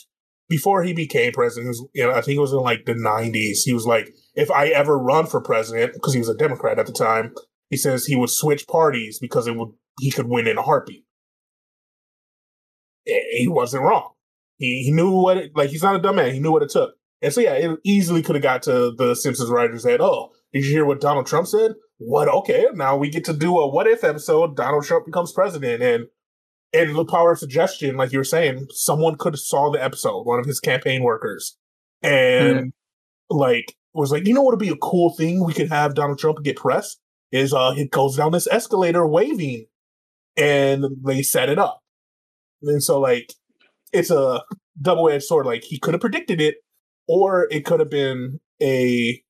before 0.49 0.84
he 0.84 0.93
became 0.93 1.32
president. 1.32 1.65
He 1.65 1.69
was, 1.69 1.89
you 1.93 2.04
know, 2.04 2.12
I 2.12 2.21
think 2.21 2.38
it 2.38 2.41
was 2.41 2.54
in 2.54 2.60
like 2.60 2.86
the 2.86 2.95
nineties. 2.95 3.63
He 3.63 3.73
was 3.73 3.86
like, 3.86 4.10
if 4.36 4.51
I 4.51 4.67
ever 4.67 4.97
run 4.97 5.27
for 5.27 5.41
president, 5.41 5.93
because 5.93 6.13
he 6.13 6.19
was 6.19 6.30
a 6.30 6.36
Democrat 6.36 6.80
at 6.80 6.86
the 6.86 6.93
time, 6.93 7.34
he 7.69 7.77
says 7.77 8.06
he 8.06 8.15
would 8.15 8.30
switch 8.30 8.67
parties 8.67 9.17
because 9.19 9.47
it 9.47 9.56
would 9.56 9.69
he 9.99 10.12
could 10.12 10.27
win 10.27 10.47
in 10.47 10.58
a 10.58 10.62
heartbeat. 10.62 11.06
Eh, 13.07 13.19
He 13.37 13.47
wasn't 13.47 13.83
wrong. 13.83 14.11
He 14.57 14.83
he 14.83 14.91
knew 14.91 15.11
what 15.11 15.37
it 15.37 15.51
like. 15.55 15.69
He's 15.69 15.83
not 15.83 15.95
a 15.95 16.01
dumb 16.01 16.17
man. 16.17 16.33
He 16.33 16.39
knew 16.39 16.51
what 16.51 16.63
it 16.63 16.69
took. 16.69 16.93
And 17.21 17.33
so 17.33 17.41
yeah, 17.41 17.53
it 17.53 17.79
easily 17.83 18.21
could 18.21 18.35
have 18.35 18.43
got 18.43 18.63
to 18.63 18.93
the 18.97 19.15
Simpsons 19.15 19.49
writers 19.49 19.83
that, 19.83 20.01
oh, 20.01 20.31
did 20.53 20.65
you 20.65 20.71
hear 20.71 20.85
what 20.85 21.01
Donald 21.01 21.27
Trump 21.27 21.47
said? 21.47 21.73
What? 21.97 22.27
Okay, 22.27 22.65
now 22.73 22.97
we 22.97 23.09
get 23.09 23.25
to 23.25 23.33
do 23.33 23.57
a 23.59 23.67
what 23.67 23.87
if 23.87 24.03
episode. 24.03 24.55
Donald 24.55 24.85
Trump 24.85 25.05
becomes 25.05 25.31
president, 25.31 25.83
and 25.83 26.05
and 26.73 26.95
the 26.95 27.05
power 27.05 27.31
of 27.31 27.39
suggestion, 27.39 27.97
like 27.97 28.11
you 28.11 28.17
were 28.19 28.23
saying, 28.23 28.67
someone 28.71 29.15
could 29.17 29.33
have 29.33 29.39
saw 29.39 29.69
the 29.71 29.83
episode, 29.83 30.23
one 30.23 30.39
of 30.39 30.45
his 30.45 30.59
campaign 30.59 31.03
workers, 31.03 31.57
and 32.01 32.73
like 33.29 33.75
was 33.93 34.11
like, 34.11 34.25
you 34.27 34.33
know 34.33 34.41
what 34.41 34.53
would 34.53 34.59
be 34.59 34.69
a 34.69 34.75
cool 34.77 35.13
thing 35.15 35.43
we 35.45 35.53
could 35.53 35.69
have 35.69 35.95
Donald 35.95 36.17
Trump 36.17 36.43
get 36.43 36.55
press 36.57 36.97
is 37.31 37.53
uh 37.53 37.71
he 37.71 37.87
goes 37.87 38.17
down 38.17 38.31
this 38.31 38.47
escalator 38.47 39.05
waving, 39.05 39.65
and 40.37 40.85
they 41.05 41.21
set 41.21 41.49
it 41.49 41.59
up, 41.59 41.80
and 42.63 42.84
so 42.84 43.00
like 43.00 43.34
it's 43.93 44.12
a 44.12 44.41
double 44.82 45.10
edged 45.10 45.24
sword. 45.26 45.45
Like 45.45 45.63
he 45.63 45.80
could 45.80 45.93
have 45.93 46.02
predicted 46.02 46.39
it, 46.41 46.56
or 47.08 47.47
it 47.52 47.65
could 47.65 47.80
have 47.80 47.89
been 47.89 48.39
a 48.62 49.21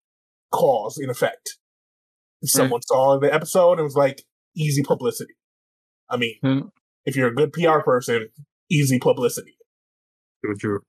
cause 0.51 0.97
in 0.97 1.09
effect. 1.09 1.57
Someone 2.43 2.81
saw 2.81 3.19
the 3.19 3.31
episode 3.33 3.73
and 3.73 3.83
was 3.83 3.95
like, 3.95 4.23
easy 4.55 4.81
publicity. 4.83 5.33
I 6.09 6.17
mean, 6.17 6.35
Hmm. 6.41 6.59
if 7.05 7.15
you're 7.15 7.27
a 7.27 7.35
good 7.35 7.53
PR 7.53 7.79
person, 7.79 8.29
easy 8.69 8.97
publicity. 8.99 9.55
True, 10.43 10.55
true. 10.55 10.79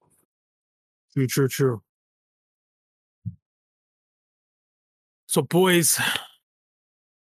True, 1.15 1.27
true, 1.27 1.49
true. 1.49 1.83
So, 5.27 5.43
boys, 5.43 6.01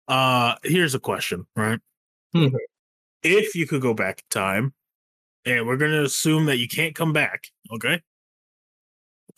uh, 0.08 0.54
here's 0.62 0.94
a 0.94 1.00
question, 1.00 1.46
right? 1.56 1.80
Hmm. 2.32 2.48
If 3.22 3.54
you 3.54 3.66
could 3.66 3.82
go 3.82 3.94
back 3.94 4.20
in 4.20 4.24
time, 4.30 4.74
and 5.44 5.66
we're 5.66 5.76
gonna 5.76 6.02
assume 6.02 6.46
that 6.46 6.58
you 6.58 6.68
can't 6.68 6.94
come 6.94 7.12
back, 7.12 7.44
okay? 7.72 8.00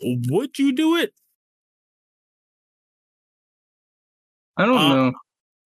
Would 0.01 0.59
you 0.59 0.73
do 0.73 0.97
it? 0.97 1.14
I 4.57 4.67
don't 4.67 4.79
Uh, 4.79 4.95
know. 4.95 5.12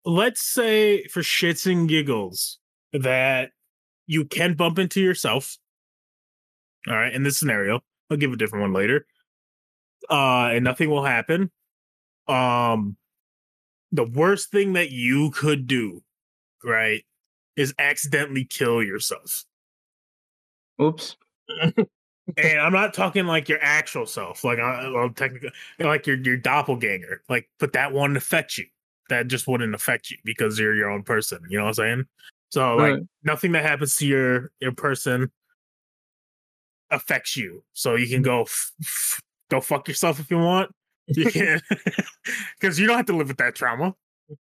let's 0.05 0.41
say 0.41 1.05
for 1.07 1.21
shits 1.21 1.69
and 1.71 1.87
giggles 1.87 2.59
that 2.91 3.51
you 4.07 4.25
can 4.25 4.55
bump 4.55 4.79
into 4.79 5.01
yourself. 5.01 5.57
All 6.87 6.95
right, 6.95 7.13
in 7.13 7.23
this 7.23 7.39
scenario, 7.39 7.81
I'll 8.09 8.17
give 8.17 8.33
a 8.33 8.37
different 8.37 8.63
one 8.63 8.73
later. 8.73 9.05
Uh, 10.09 10.51
and 10.53 10.65
nothing 10.65 10.89
will 10.89 11.05
happen. 11.05 11.49
Um, 12.27 12.97
the 13.93 14.03
worst 14.03 14.51
thing 14.51 14.73
that 14.73 14.91
you 14.91 15.31
could 15.31 15.65
do, 15.65 16.03
right, 16.63 17.05
is 17.55 17.73
accidentally 17.79 18.43
kill 18.43 18.83
yourself. 18.83 19.45
Oops. 20.81 21.15
and 22.37 22.59
I'm 22.59 22.73
not 22.73 22.93
talking 22.93 23.25
like 23.25 23.49
your 23.49 23.59
actual 23.61 24.05
self, 24.05 24.43
like 24.43 24.59
uh, 24.59 24.89
well, 24.93 25.09
technically, 25.09 25.51
like 25.79 26.07
your 26.07 26.17
your 26.17 26.37
doppelganger. 26.37 27.21
Like, 27.29 27.49
but 27.59 27.73
that 27.73 27.91
won't 27.91 28.17
affect 28.17 28.57
you. 28.57 28.65
That 29.09 29.27
just 29.27 29.47
wouldn't 29.47 29.75
affect 29.75 30.09
you 30.09 30.17
because 30.23 30.57
you're 30.57 30.75
your 30.75 30.89
own 30.89 31.03
person. 31.03 31.39
You 31.49 31.57
know 31.57 31.65
what 31.65 31.69
I'm 31.69 31.73
saying? 31.75 32.05
So, 32.49 32.77
like, 32.77 32.93
Right. 32.93 33.03
nothing 33.23 33.51
that 33.53 33.63
happens 33.63 33.95
to 33.97 34.07
your 34.07 34.51
your 34.59 34.71
person 34.71 35.31
affects 36.89 37.35
you. 37.35 37.63
So 37.73 37.95
you 37.95 38.07
can 38.07 38.21
go 38.21 38.43
f- 38.43 38.71
f- 38.81 39.21
go 39.49 39.59
fuck 39.59 39.87
yourself 39.87 40.19
if 40.19 40.31
you 40.31 40.37
want. 40.37 40.71
You 41.07 41.25
can 41.31 41.61
because 42.59 42.79
you 42.79 42.87
don't 42.87 42.97
have 42.97 43.07
to 43.07 43.15
live 43.15 43.27
with 43.27 43.37
that 43.37 43.55
trauma. 43.55 43.95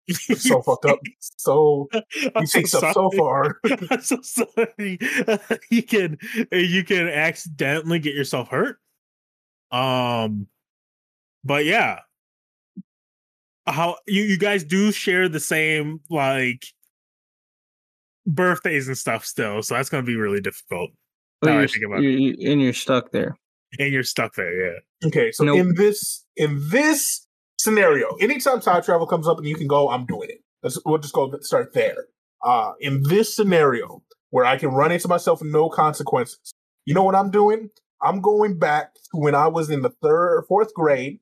So 0.10 0.62
fucked 0.62 0.86
up. 0.86 1.00
So 1.20 1.90
I'm 1.94 2.02
you 2.42 2.48
so 2.48 2.60
take 2.60 2.68
stuff 2.68 2.94
so 2.94 3.12
far. 3.12 3.60
I'm 3.92 4.02
so 4.02 4.20
sorry. 4.22 5.00
you 5.70 5.84
can 5.84 6.18
you 6.52 6.84
can 6.84 7.08
accidentally 7.08 8.00
get 8.00 8.16
yourself 8.16 8.50
hurt. 8.50 8.80
Um, 9.72 10.48
but 11.44 11.66
yeah, 11.66 12.00
how 13.66 13.98
you 14.08 14.24
you 14.24 14.38
guys 14.38 14.64
do 14.64 14.92
share 14.92 15.28
the 15.30 15.40
same 15.40 16.00
like 16.10 16.66
birthdays 18.26 18.88
and 18.88 18.98
stuff 18.98 19.26
still, 19.26 19.62
so 19.62 19.76
that's 19.76 19.90
gonna 19.90 20.04
be 20.04 20.16
really 20.16 20.42
difficult. 20.42 20.92
Well, 21.42 21.60
you're, 21.60 21.68
think 21.68 21.86
about 21.86 22.02
you 22.02 22.10
you- 22.10 22.52
and 22.52 22.62
you're 22.62 22.74
stuck 22.74 23.12
there. 23.12 23.38
And 23.80 23.92
you're 23.92 24.04
stuck 24.04 24.34
there, 24.36 24.66
yeah. 24.74 24.80
Okay, 25.08 25.32
so 25.34 25.44
Nope. 25.44 25.58
in 25.60 25.76
this 25.76 26.26
in 26.38 26.58
this 26.70 27.27
scenario, 27.68 28.16
anytime 28.22 28.62
time 28.62 28.82
travel 28.82 29.06
comes 29.06 29.28
up 29.28 29.38
and 29.38 29.48
you 29.48 29.56
can 29.56 29.68
go, 29.68 29.90
I'm 29.90 30.06
doing 30.06 30.30
it. 30.30 30.42
Let's 30.64 30.80
we'll 30.86 30.98
just 31.00 31.14
go 31.14 31.32
start 31.42 31.74
there. 31.74 32.06
Uh 32.44 32.74
in 32.80 33.04
this 33.04 33.36
scenario 33.36 34.04
where 34.30 34.46
I 34.46 34.58
can 34.58 34.70
run 34.70 34.92
into 34.92 35.08
myself 35.08 35.42
with 35.42 35.52
no 35.52 35.70
consequences, 35.70 36.54
you 36.86 36.94
know 36.94 37.04
what 37.04 37.16
I'm 37.16 37.32
doing? 37.32 37.70
I'm 38.02 38.22
going 38.22 38.58
back 38.58 38.94
to 38.94 39.02
when 39.14 39.36
I 39.36 39.48
was 39.48 39.70
in 39.70 39.82
the 39.82 39.90
third 40.02 40.38
or 40.38 40.46
fourth 40.48 40.74
grade, 40.74 41.20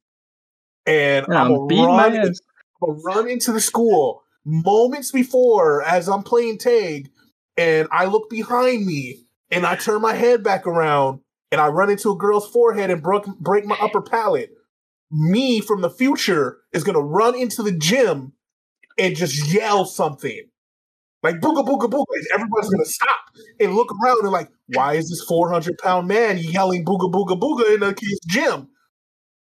and 0.86 1.25
Yeah, 1.29 1.41
I'm 1.41 1.47
I'm 1.47 1.67
gonna 1.67 1.86
run. 1.88 2.15
I'm 2.84 3.03
run 3.03 3.27
into 3.29 3.51
the 3.51 3.62
school 3.62 4.23
moments 4.45 5.12
before 5.12 5.81
as 5.84 6.08
I'm 6.08 6.23
playing 6.23 6.60
tag, 6.60 7.10
and 7.58 7.88
I 7.91 8.05
look 8.05 8.29
behind 8.29 8.86
me 8.86 9.25
and 9.51 9.65
I 9.65 9.75
turn 9.75 10.01
my 10.01 10.13
head 10.13 10.43
back 10.43 10.67
around 10.67 11.21
and 11.51 11.62
I 11.62 11.67
run 11.67 11.89
into 11.89 12.12
a 12.12 12.17
girl's 12.17 12.49
forehead 12.49 12.89
and 12.91 13.01
break 13.01 13.25
break 13.39 13.65
my 13.65 13.77
upper 13.81 14.01
palate. 14.01 14.51
Me 15.17 15.62
from 15.62 15.82
the 15.82 15.89
future 15.89 16.58
is 16.73 16.84
gonna 16.84 16.99
run 16.99 17.36
into 17.36 17.63
the 17.63 17.71
gym 17.71 18.34
and 18.97 19.15
just 19.15 19.47
yell 19.51 19.86
something. 19.86 20.41
Like 21.23 21.36
booga 21.36 21.65
booga 21.65 21.89
booga. 21.89 22.06
Everybody's 22.34 22.69
gonna 22.69 22.86
stop 22.86 23.15
and 23.60 23.75
look 23.75 23.89
around 24.04 24.19
and 24.23 24.32
like, 24.32 24.49
why 24.67 24.93
is 24.93 25.10
this 25.10 25.23
400 25.28 25.78
pound 25.78 26.08
man 26.08 26.38
yelling 26.38 26.86
booga 26.86 27.12
booga 27.12 27.39
booga 27.39 27.75
in 27.75 27.84
a 27.84 27.93
kid's 27.93 28.19
gym? 28.28 28.67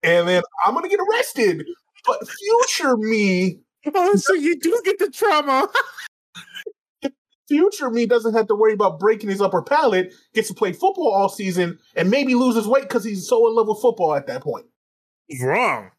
And 0.02 0.28
then 0.28 0.42
I'm 0.64 0.74
gonna 0.74 0.88
get 0.88 1.00
arrested. 1.00 1.64
But 2.06 2.28
future 2.28 2.96
me, 2.96 3.60
Oh, 3.94 4.16
so 4.16 4.32
you 4.32 4.58
do 4.58 4.80
get 4.84 4.98
the 4.98 5.10
trauma. 5.10 5.68
future 7.48 7.90
me 7.90 8.06
doesn't 8.06 8.34
have 8.34 8.46
to 8.46 8.54
worry 8.54 8.72
about 8.72 8.98
breaking 8.98 9.28
his 9.28 9.40
upper 9.40 9.62
palate, 9.62 10.14
gets 10.32 10.48
to 10.48 10.54
play 10.54 10.72
football 10.72 11.12
all 11.12 11.28
season, 11.28 11.78
and 11.94 12.10
maybe 12.10 12.34
loses 12.34 12.66
weight 12.66 12.84
because 12.84 13.04
he's 13.04 13.28
so 13.28 13.46
in 13.48 13.54
love 13.54 13.68
with 13.68 13.80
football 13.80 14.14
at 14.14 14.26
that 14.26 14.42
point. 14.42 14.64
Wrong 15.40 15.90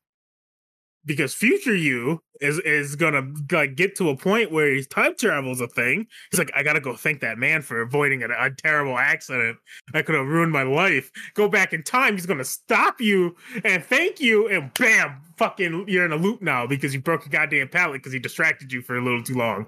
because 1.06 1.34
future 1.34 1.76
you 1.76 2.22
is 2.42 2.60
is 2.60 2.96
gonna 2.96 3.32
like 3.52 3.76
get 3.76 3.96
to 3.96 4.10
a 4.10 4.18
point 4.18 4.52
where 4.52 4.74
his 4.74 4.88
time 4.88 5.16
travel 5.18 5.52
is 5.52 5.62
a 5.62 5.68
thing. 5.68 6.06
He's 6.32 6.40
like 6.40 6.52
i 6.54 6.64
gotta 6.64 6.82
go 6.82 6.96
thank 6.96 7.22
that 7.22 7.38
man 7.38 7.62
for 7.62 7.82
avoiding 7.82 8.24
a, 8.24 8.28
a 8.38 8.50
terrible 8.50 8.98
accident 8.98 9.58
that 9.94 10.06
could 10.06 10.16
have 10.16 10.28
ruined 10.28 10.52
my 10.52 10.64
life. 10.64 11.12
Go 11.36 11.48
back 11.48 11.72
in 11.72 11.84
time 11.84 12.16
he's 12.16 12.26
gonna 12.26 12.44
stop 12.44 13.00
you 13.00 13.36
and 13.64 13.84
thank 13.84 14.20
you 14.20 14.50
and 14.50 14.74
bam 14.74 15.22
fucking 15.38 15.86
you're 15.88 16.06
in 16.06 16.12
a 16.12 16.18
loop 16.18 16.42
now 16.42 16.66
because 16.68 16.94
you 16.94 17.02
broke 17.02 17.26
a 17.26 17.30
goddamn 17.30 17.70
palate 17.70 18.02
because 18.02 18.14
he 18.14 18.20
distracted 18.20 18.74
you 18.74 18.82
for 18.82 18.98
a 18.98 19.04
little 19.04 19.24
too 19.24 19.36
long. 19.36 19.68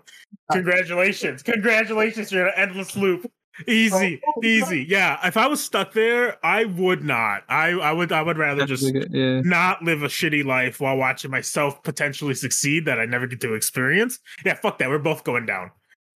Congratulations 0.52 1.44
congratulations 1.44 2.32
you're 2.32 2.48
in 2.48 2.54
an 2.54 2.70
endless 2.70 2.96
loop 2.96 3.32
easy 3.68 4.22
Oh, 4.28 4.34
oh, 4.38 4.46
easy 4.46 4.86
yeah 4.88 5.26
if 5.26 5.38
i 5.38 5.48
was 5.48 5.64
stuck 5.64 5.94
there 5.94 6.38
i 6.46 6.66
would 6.66 7.04
not 7.04 7.44
i 7.50 7.70
i 7.70 7.92
would 7.92 8.12
i 8.12 8.22
would 8.22 8.38
rather 8.38 8.66
just 8.66 8.94
yeah. 9.12 9.42
not 9.42 9.82
live 9.82 10.04
a 10.04 10.08
shitty 10.08 10.46
life 10.46 10.80
while 10.80 10.98
watching 10.98 11.32
myself 11.32 11.82
potentially 11.84 12.34
succeed 12.34 12.86
that 12.86 13.00
I 13.00 13.06
never 13.06 13.28
get 13.28 13.42
to 13.42 13.54
experience. 13.54 14.20
Yeah, 14.46 14.56
fuck 14.56 14.78
that. 14.80 14.90
We're 14.90 15.00
both 15.00 15.24
going 15.24 15.46
down. 15.46 15.72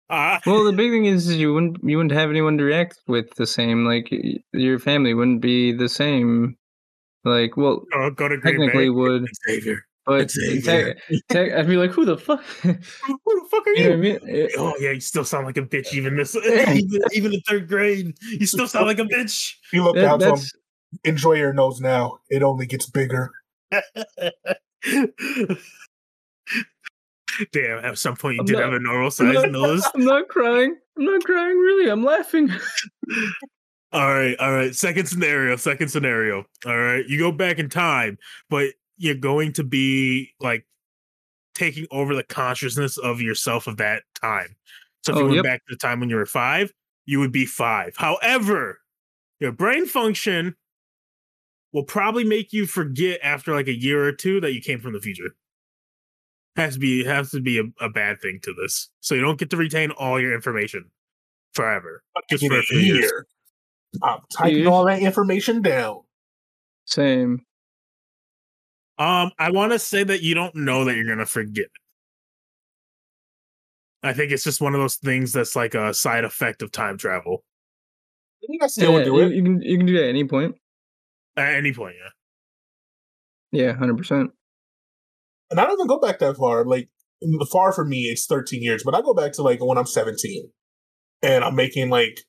Uh, 0.09 0.39
Well, 0.45 0.63
the 0.63 0.73
big 0.73 0.91
thing 0.91 1.05
is, 1.05 1.27
is 1.27 1.37
you 1.37 1.53
wouldn't 1.53 1.77
you 1.83 1.97
wouldn't 1.97 2.13
have 2.13 2.29
anyone 2.29 2.57
to 2.57 2.63
react 2.63 2.99
with 3.07 3.33
the 3.35 3.47
same. 3.47 3.85
Like 3.85 4.13
your 4.53 4.79
family 4.79 5.13
wouldn't 5.13 5.41
be 5.41 5.71
the 5.71 5.89
same. 5.89 6.57
Like, 7.23 7.55
well, 7.55 7.83
go, 7.93 8.09
go 8.09 8.27
to 8.27 8.37
Green 8.37 8.53
technically 8.59 8.85
Bay. 8.85 8.89
would, 8.89 9.25
Xavier. 9.47 9.85
But 10.19 10.31
Xavier. 10.31 10.95
te- 11.09 11.21
te- 11.29 11.51
I'd 11.53 11.67
be 11.67 11.77
like, 11.77 11.91
who 11.91 12.05
the 12.05 12.17
fuck? 12.17 12.43
Who 12.63 12.73
the 12.73 13.47
fuck 13.49 13.65
are 13.67 13.73
know 13.73 13.79
I 13.83 13.87
you? 13.91 13.97
mean? 13.97 14.19
It- 14.23 14.51
Oh 14.57 14.73
yeah, 14.79 14.91
you 14.91 14.99
still 14.99 15.23
sound 15.25 15.45
like 15.45 15.57
a 15.57 15.61
bitch. 15.61 15.93
Even 15.93 16.15
this, 16.15 16.35
even, 16.45 17.01
even 17.13 17.33
in 17.33 17.41
third 17.47 17.67
grade, 17.67 18.15
you 18.21 18.45
still 18.45 18.67
sound 18.67 18.87
like 18.87 18.99
a 18.99 19.03
bitch. 19.03 19.53
You 19.73 19.83
look 19.83 19.95
that- 19.95 20.01
down 20.01 20.19
to 20.19 20.25
him, 20.25 20.35
that's 20.35 20.51
enjoy 21.03 21.33
your 21.33 21.53
nose 21.53 21.79
now. 21.79 22.19
It 22.29 22.43
only 22.43 22.65
gets 22.65 22.89
bigger. 22.89 23.31
Damn, 27.53 27.83
at 27.85 27.97
some 27.97 28.15
point 28.17 28.35
you 28.35 28.41
I'm 28.41 28.45
did 28.45 28.53
not- 28.53 28.63
have 28.65 28.73
a 28.73 28.79
normal 28.79 29.05
I'm 29.05 29.11
sized 29.11 29.33
not, 29.35 29.51
nose. 29.51 29.83
I'm 29.95 30.03
not 30.03 30.27
crying. 30.27 30.75
I'm 30.97 31.05
not 31.05 31.23
crying. 31.23 31.57
Really, 31.57 31.89
I'm 31.89 32.03
laughing. 32.03 32.49
All 33.93 34.13
right, 34.13 34.35
all 34.39 34.51
right. 34.53 34.75
Second 34.75 35.07
scenario, 35.07 35.55
second 35.55 35.87
scenario. 35.89 36.45
All 36.65 36.77
right. 36.77 37.05
You 37.07 37.17
go 37.19 37.31
back 37.31 37.57
in 37.59 37.69
time, 37.69 38.17
but 38.49 38.67
you're 39.01 39.15
going 39.15 39.51
to 39.53 39.63
be 39.63 40.29
like 40.39 40.65
taking 41.55 41.87
over 41.91 42.15
the 42.15 42.23
consciousness 42.23 42.97
of 42.97 43.19
yourself 43.19 43.67
of 43.67 43.77
that 43.77 44.03
time. 44.21 44.55
So 45.03 45.11
if 45.13 45.17
you 45.17 45.23
Oh, 45.23 45.25
went 45.25 45.35
yep. 45.37 45.43
back 45.43 45.59
to 45.67 45.73
the 45.75 45.77
time 45.77 45.99
when 45.99 46.09
you 46.09 46.15
were 46.15 46.25
five, 46.25 46.71
you 47.05 47.19
would 47.19 47.31
be 47.31 47.45
five. 47.45 47.93
However, 47.97 48.79
your 49.39 49.51
brain 49.51 49.87
function 49.87 50.55
will 51.73 51.83
probably 51.83 52.23
make 52.23 52.53
you 52.53 52.67
forget 52.67 53.19
after 53.23 53.53
like 53.55 53.67
a 53.67 53.77
year 53.77 54.03
or 54.03 54.11
two 54.11 54.39
that 54.41 54.53
you 54.53 54.61
came 54.61 54.79
from 54.79 54.93
the 54.93 54.99
future. 54.99 55.35
Has 56.55 56.75
to 56.75 56.79
be 56.79 57.03
has 57.05 57.31
to 57.31 57.39
be 57.41 57.59
a, 57.59 57.63
a 57.83 57.89
bad 57.89 58.21
thing 58.21 58.39
to 58.43 58.53
this. 58.53 58.89
So 58.99 59.15
you 59.15 59.21
don't 59.21 59.39
get 59.39 59.49
to 59.51 59.57
retain 59.57 59.91
all 59.91 60.19
your 60.19 60.35
information 60.35 60.91
forever. 61.53 62.03
Just 62.29 62.45
for 62.45 62.53
a 62.55 62.59
a 62.59 62.63
few 62.63 62.79
years. 62.79 62.99
year. 62.99 63.27
I'm 64.03 64.19
typing 64.31 64.67
all 64.67 64.85
that 64.85 64.99
information 64.99 65.61
down. 65.61 66.01
Same. 66.85 67.45
Um, 69.01 69.31
I 69.39 69.49
want 69.49 69.71
to 69.71 69.79
say 69.79 70.03
that 70.03 70.21
you 70.21 70.35
don't 70.35 70.53
know 70.55 70.85
that 70.85 70.95
you're 70.95 71.07
gonna 71.07 71.25
forget. 71.25 71.65
I 74.03 74.13
think 74.13 74.31
it's 74.31 74.43
just 74.43 74.61
one 74.61 74.75
of 74.75 74.79
those 74.79 74.97
things 74.97 75.33
that's 75.33 75.55
like 75.55 75.73
a 75.73 75.91
side 75.91 76.23
effect 76.23 76.61
of 76.61 76.71
time 76.71 76.97
travel 76.97 77.43
I 78.43 78.47
think 78.47 78.63
I 78.63 78.67
still 78.67 78.93
Yeah, 78.99 79.03
do 79.05 79.17
you, 79.17 79.25
it. 79.25 79.31
you 79.33 79.43
can 79.43 79.61
you 79.61 79.77
can 79.77 79.85
do 79.87 79.93
that 79.93 80.03
at 80.03 80.09
any 80.09 80.23
point. 80.23 80.55
at 81.35 81.55
any 81.55 81.73
point. 81.73 81.95
Yeah, 83.51 83.63
Yeah, 83.63 83.73
hundred 83.73 83.97
percent. 83.97 84.31
And 85.49 85.59
I 85.59 85.65
don't 85.65 85.73
even 85.73 85.87
go 85.87 85.99
back 85.99 86.19
that 86.19 86.37
far. 86.37 86.63
Like 86.63 86.89
far 87.51 87.71
for 87.73 87.85
me, 87.85 88.03
it's 88.03 88.27
13 88.27 88.61
years, 88.61 88.83
but 88.83 88.93
I 88.93 89.01
go 89.01 89.15
back 89.15 89.33
to 89.33 89.41
like 89.41 89.63
when 89.63 89.79
I'm 89.79 89.87
17 89.87 90.49
and 91.23 91.43
I'm 91.43 91.55
making 91.55 91.89
like 91.89 92.19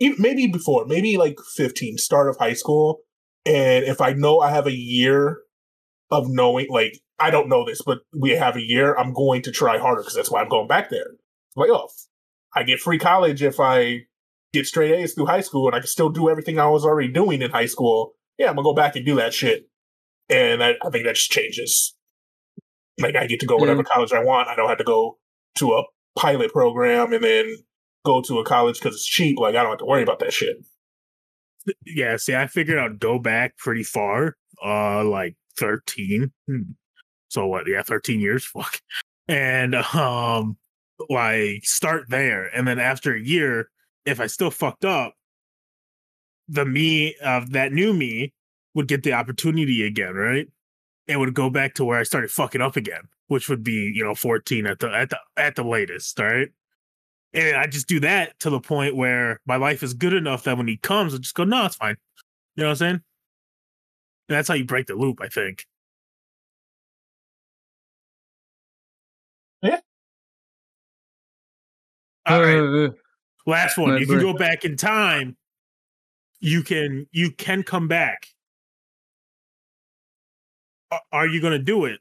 maybe 0.00 0.46
before, 0.46 0.86
maybe 0.86 1.18
like 1.18 1.36
15, 1.54 1.98
start 1.98 2.30
of 2.30 2.38
high 2.38 2.54
school. 2.54 3.00
And 3.44 3.84
if 3.84 4.00
I 4.00 4.14
know 4.14 4.40
I 4.40 4.50
have 4.50 4.66
a 4.66 4.74
year 4.74 5.43
of 6.10 6.28
knowing, 6.28 6.66
like 6.70 7.00
I 7.18 7.30
don't 7.30 7.48
know 7.48 7.64
this, 7.64 7.82
but 7.82 7.98
we 8.12 8.30
have 8.32 8.56
a 8.56 8.62
year, 8.62 8.94
I'm 8.94 9.12
going 9.12 9.42
to 9.42 9.52
try 9.52 9.78
harder 9.78 10.02
because 10.02 10.14
that's 10.14 10.30
why 10.30 10.40
I'm 10.42 10.48
going 10.48 10.68
back 10.68 10.90
there. 10.90 11.12
Like, 11.56 11.70
oh, 11.70 11.88
I 12.54 12.62
get 12.62 12.80
free 12.80 12.98
college 12.98 13.42
if 13.42 13.60
I 13.60 14.02
get 14.52 14.66
straight 14.66 14.92
A's 14.92 15.14
through 15.14 15.26
high 15.26 15.40
school 15.40 15.66
and 15.66 15.74
I 15.74 15.80
can 15.80 15.88
still 15.88 16.10
do 16.10 16.30
everything 16.30 16.58
I 16.58 16.68
was 16.68 16.84
already 16.84 17.08
doing 17.08 17.42
in 17.42 17.50
high 17.50 17.66
school. 17.66 18.12
Yeah, 18.38 18.48
I'm 18.48 18.56
gonna 18.56 18.64
go 18.64 18.74
back 18.74 18.96
and 18.96 19.04
do 19.04 19.16
that 19.16 19.34
shit. 19.34 19.68
And 20.28 20.62
I, 20.62 20.74
I 20.82 20.90
think 20.90 21.04
that 21.04 21.16
just 21.16 21.30
changes. 21.30 21.94
Like 23.00 23.16
I 23.16 23.26
get 23.26 23.40
to 23.40 23.46
go 23.46 23.56
whatever 23.56 23.82
college 23.82 24.12
I 24.12 24.22
want. 24.22 24.48
I 24.48 24.56
don't 24.56 24.68
have 24.68 24.78
to 24.78 24.84
go 24.84 25.18
to 25.56 25.72
a 25.72 25.84
pilot 26.16 26.52
program 26.52 27.12
and 27.12 27.22
then 27.22 27.56
go 28.04 28.20
to 28.22 28.38
a 28.38 28.44
college 28.44 28.78
because 28.78 28.94
it's 28.94 29.06
cheap. 29.06 29.38
Like 29.38 29.56
I 29.56 29.62
don't 29.62 29.72
have 29.72 29.78
to 29.80 29.86
worry 29.86 30.02
about 30.02 30.20
that 30.20 30.32
shit. 30.32 30.56
yeah. 31.84 32.16
See, 32.16 32.34
I 32.34 32.46
figured 32.46 32.78
I'd 32.78 33.00
go 33.00 33.18
back 33.18 33.56
pretty 33.56 33.82
far. 33.82 34.36
Uh, 34.64 35.04
like 35.04 35.36
thirteen. 35.56 36.32
Hmm. 36.46 36.72
So 37.28 37.46
what? 37.46 37.64
Yeah, 37.68 37.82
thirteen 37.82 38.20
years. 38.20 38.44
Fuck. 38.52 38.80
And 39.28 39.74
um, 39.74 40.56
like 41.08 41.64
start 41.64 42.06
there, 42.08 42.46
and 42.54 42.68
then 42.68 42.78
after 42.78 43.14
a 43.14 43.20
year, 43.20 43.70
if 44.04 44.20
I 44.20 44.26
still 44.26 44.50
fucked 44.50 44.84
up, 44.84 45.14
the 46.48 46.66
me 46.66 47.16
of 47.22 47.52
that 47.52 47.72
new 47.72 47.94
me 47.94 48.34
would 48.74 48.88
get 48.88 49.02
the 49.02 49.14
opportunity 49.14 49.82
again, 49.86 50.14
right? 50.14 50.48
And 51.08 51.20
would 51.20 51.34
go 51.34 51.48
back 51.50 51.74
to 51.74 51.84
where 51.84 51.98
I 51.98 52.02
started 52.02 52.30
fucking 52.30 52.60
up 52.60 52.76
again, 52.76 53.02
which 53.28 53.48
would 53.48 53.64
be 53.64 53.92
you 53.94 54.04
know 54.04 54.14
fourteen 54.14 54.66
at 54.66 54.78
the 54.78 54.90
at 54.94 55.10
the 55.10 55.18
at 55.36 55.56
the 55.56 55.64
latest, 55.64 56.18
right? 56.18 56.48
And 57.34 57.56
I 57.56 57.66
just 57.66 57.88
do 57.88 57.98
that 58.00 58.38
to 58.40 58.50
the 58.50 58.60
point 58.60 58.94
where 58.94 59.40
my 59.44 59.56
life 59.56 59.82
is 59.82 59.92
good 59.92 60.12
enough 60.12 60.44
that 60.44 60.56
when 60.56 60.68
he 60.68 60.76
comes, 60.76 61.14
I 61.14 61.18
just 61.18 61.34
go, 61.34 61.42
no, 61.42 61.66
it's 61.66 61.74
fine. 61.74 61.96
You 62.54 62.62
know 62.62 62.68
what 62.68 62.70
I'm 62.70 62.76
saying? 62.76 63.02
And 64.28 64.36
that's 64.36 64.48
how 64.48 64.54
you 64.54 64.64
break 64.64 64.86
the 64.86 64.94
loop, 64.94 65.20
I 65.20 65.28
think. 65.28 65.66
Yeah. 69.62 69.80
All 72.26 72.40
right. 72.40 72.86
Uh, 72.86 72.90
Last 73.46 73.76
one. 73.76 73.90
My 73.90 73.98
You 73.98 74.06
can 74.06 74.20
go 74.20 74.32
back 74.32 74.64
in 74.64 74.76
time. 74.76 75.36
You 76.40 76.62
can 76.62 77.06
you 77.12 77.30
can 77.30 77.62
come 77.62 77.88
back. 77.88 78.26
Are 81.12 81.26
you 81.26 81.40
going 81.40 81.52
to 81.52 81.58
do 81.58 81.84
it? 81.86 82.00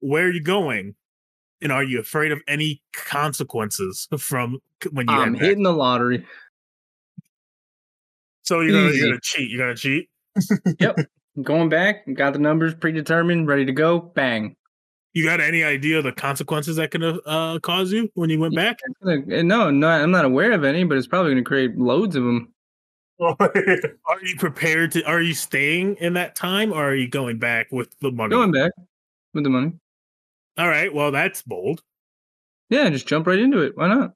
Where 0.00 0.24
are 0.24 0.30
you 0.30 0.42
going? 0.42 0.94
And 1.60 1.72
are 1.72 1.82
you 1.82 2.00
afraid 2.00 2.32
of 2.32 2.40
any 2.46 2.82
consequences 2.92 4.08
from 4.18 4.58
when 4.90 5.08
you 5.08 5.14
I'm 5.14 5.34
head 5.34 5.40
back? 5.40 5.42
hitting 5.42 5.62
the 5.62 5.72
lottery. 5.72 6.26
So 8.42 8.60
you're 8.60 8.72
gonna, 8.72 8.94
you're 8.94 9.08
gonna 9.08 9.20
cheat. 9.20 9.50
You're 9.50 9.64
gonna 9.64 9.76
cheat. 9.76 10.08
I'm 11.36 11.42
going 11.42 11.68
back. 11.68 12.04
Got 12.14 12.32
the 12.32 12.38
numbers 12.38 12.74
predetermined, 12.74 13.46
ready 13.46 13.64
to 13.64 13.72
go. 13.72 14.00
Bang. 14.00 14.56
You 15.12 15.24
got 15.24 15.40
any 15.40 15.64
idea 15.64 15.98
of 15.98 16.04
the 16.04 16.12
consequences 16.12 16.76
that 16.76 16.90
can 16.90 17.02
uh, 17.02 17.58
cause 17.60 17.90
you 17.90 18.10
when 18.14 18.28
you 18.28 18.38
went 18.38 18.54
back? 18.54 18.80
Look, 19.00 19.24
eh, 19.30 19.40
No, 19.42 19.70
no, 19.70 19.88
I'm 19.88 20.10
not 20.10 20.26
aware 20.26 20.52
of 20.52 20.62
any, 20.62 20.84
but 20.84 20.98
it's 20.98 21.06
probably 21.06 21.32
going 21.32 21.42
to 21.42 21.48
create 21.48 21.78
loads 21.78 22.16
of 22.16 22.24
them. 22.24 22.52
Are 23.20 24.20
you 24.22 24.36
prepared 24.36 24.92
to? 24.92 25.02
Are 25.04 25.22
you 25.22 25.32
staying 25.32 25.96
in 25.96 26.12
that 26.14 26.34
time, 26.34 26.70
or 26.70 26.84
are 26.84 26.94
you 26.94 27.08
going 27.08 27.38
back 27.38 27.68
with 27.72 27.98
the 28.00 28.10
money? 28.10 28.28
Going 28.28 28.52
back 28.52 28.72
with 29.32 29.44
the 29.44 29.48
money. 29.48 29.72
All 30.58 30.68
right. 30.68 30.92
Well, 30.92 31.12
that's 31.12 31.40
bold. 31.40 31.82
Yeah, 32.68 32.90
just 32.90 33.08
jump 33.08 33.26
right 33.26 33.38
into 33.38 33.60
it. 33.60 33.72
Why 33.74 33.88
not? 33.88 34.12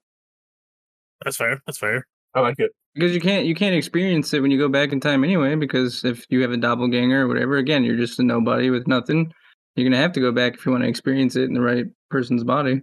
That's 1.23 1.37
fair. 1.37 1.63
That's 1.65 1.79
fair. 1.79 2.05
I 2.35 2.41
like 2.41 2.59
it. 2.59 2.71
Because 2.93 3.13
you 3.13 3.21
can't 3.21 3.45
you 3.45 3.55
can't 3.55 3.75
experience 3.75 4.33
it 4.33 4.41
when 4.41 4.51
you 4.51 4.57
go 4.57 4.67
back 4.67 4.91
in 4.91 4.99
time 4.99 5.23
anyway. 5.23 5.55
Because 5.55 6.03
if 6.03 6.25
you 6.29 6.41
have 6.41 6.51
a 6.51 6.57
doppelganger 6.57 7.21
or 7.21 7.27
whatever, 7.27 7.57
again, 7.57 7.83
you're 7.83 7.97
just 7.97 8.19
a 8.19 8.23
nobody 8.23 8.69
with 8.69 8.87
nothing. 8.87 9.33
You're 9.75 9.89
gonna 9.89 10.01
have 10.01 10.11
to 10.13 10.19
go 10.19 10.31
back 10.31 10.55
if 10.55 10.65
you 10.65 10.71
want 10.71 10.83
to 10.83 10.89
experience 10.89 11.35
it 11.35 11.43
in 11.43 11.53
the 11.53 11.61
right 11.61 11.85
person's 12.09 12.43
body. 12.43 12.81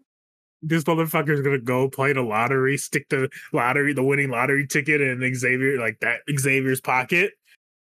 This 0.62 0.85
motherfucker's 0.85 1.42
gonna 1.42 1.59
go 1.59 1.88
play 1.88 2.12
the 2.14 2.23
lottery, 2.23 2.79
stick 2.79 3.09
the 3.11 3.29
lottery, 3.53 3.92
the 3.92 4.03
winning 4.03 4.31
lottery 4.31 4.66
ticket 4.66 5.01
in 5.01 5.35
Xavier, 5.35 5.79
like 5.79 6.01
that 6.01 6.21
Xavier's 6.38 6.81
pocket, 6.81 7.33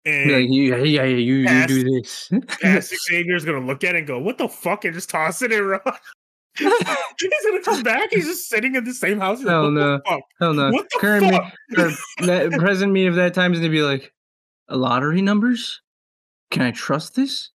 and 0.05 0.33
like, 0.33 0.51
you, 0.51 0.75
yeah, 0.75 0.83
yeah, 0.83 1.05
you, 1.05 1.35
you 1.35 1.67
do 1.67 1.85
this. 1.85 2.31
Xavier's 3.09 3.45
gonna 3.45 3.65
look 3.65 3.85
at 3.85 3.95
it 3.95 3.99
and 3.99 4.07
go, 4.07 4.19
"What 4.19 4.39
the 4.39 4.49
fuck?" 4.49 4.85
and 4.85 4.95
just 4.95 5.11
toss 5.11 5.43
it 5.43 5.51
run. 5.51 5.81
He's 6.59 7.47
gonna 7.47 7.63
come 7.63 7.83
back. 7.83 8.11
He's 8.11 8.27
just 8.27 8.49
sitting 8.49 8.75
in 8.75 8.85
the 8.85 8.95
same 8.95 9.21
house. 9.21 9.39
He's 9.39 9.47
like, 9.47 9.53
Hell 9.55 9.71
no. 9.71 10.01
fuck? 10.07 10.21
Hell 10.41 10.55
no. 10.55 10.71
What 10.71 10.87
the 10.91 10.99
Current 10.99 11.27
me, 11.27 11.31
fuck? 11.33 11.53
that 12.27 12.51
present 12.59 12.93
me 12.93 13.07
of 13.07 13.15
that 13.15 13.35
time 13.35 13.53
is 13.53 13.61
gonna 13.61 13.71
be 13.71 13.83
like, 13.83 14.13
lottery 14.69 15.23
numbers? 15.23 15.81
Can 16.51 16.63
I 16.63 16.73
trust 16.73 17.15
this? 17.15 17.51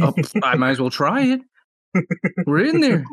Oh, 0.00 0.14
I 0.42 0.56
might 0.56 0.70
as 0.70 0.80
well 0.80 0.90
try 0.90 1.22
it. 1.22 1.40
We're 2.46 2.64
in 2.64 2.80
there. 2.80 3.04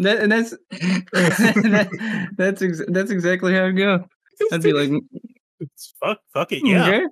That, 0.00 0.20
and 0.20 0.30
that's 0.32 0.50
that, 0.70 2.30
that's 2.36 2.62
ex- 2.62 2.82
that's 2.88 3.10
exactly 3.10 3.52
how 3.52 3.64
it 3.64 3.72
go. 3.72 4.04
I'd 4.52 4.62
be 4.62 4.72
like, 4.72 4.90
It's 5.60 5.94
fuck, 6.00 6.20
fuck 6.32 6.52
it, 6.52 6.64
yeah. 6.64 6.86
Okay. 6.88 7.06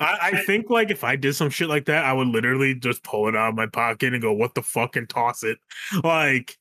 I, 0.00 0.18
I 0.34 0.44
think 0.44 0.70
like 0.70 0.90
if 0.90 1.02
I 1.04 1.16
did 1.16 1.34
some 1.34 1.50
shit 1.50 1.68
like 1.68 1.86
that, 1.86 2.04
I 2.04 2.12
would 2.12 2.28
literally 2.28 2.74
just 2.74 3.02
pull 3.02 3.28
it 3.28 3.34
out 3.36 3.48
of 3.50 3.54
my 3.54 3.66
pocket 3.66 4.12
and 4.12 4.22
go, 4.22 4.32
"What 4.32 4.54
the 4.54 4.62
fuck?" 4.62 4.94
and 4.96 5.08
toss 5.08 5.42
it. 5.42 5.58
Like, 6.04 6.56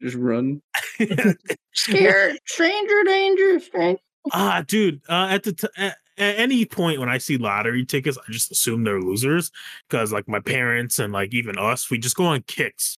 just 0.00 0.16
run. 0.16 0.62
Scared, 1.74 2.38
stranger 2.46 3.02
danger, 3.04 3.60
stranger. 3.60 4.00
ah, 4.32 4.64
dude. 4.66 5.00
Uh, 5.08 5.28
at 5.30 5.42
the 5.42 5.52
t- 5.52 5.68
at, 5.76 5.96
at 6.18 6.38
any 6.38 6.64
point 6.64 7.00
when 7.00 7.08
I 7.08 7.18
see 7.18 7.36
lottery 7.36 7.84
tickets, 7.84 8.16
I 8.16 8.32
just 8.32 8.50
assume 8.50 8.84
they're 8.84 9.00
losers 9.00 9.50
because 9.88 10.12
like 10.12 10.26
my 10.28 10.40
parents 10.40 10.98
and 10.98 11.12
like 11.12 11.34
even 11.34 11.58
us, 11.58 11.90
we 11.90 11.98
just 11.98 12.16
go 12.16 12.24
on 12.24 12.42
kicks 12.46 12.96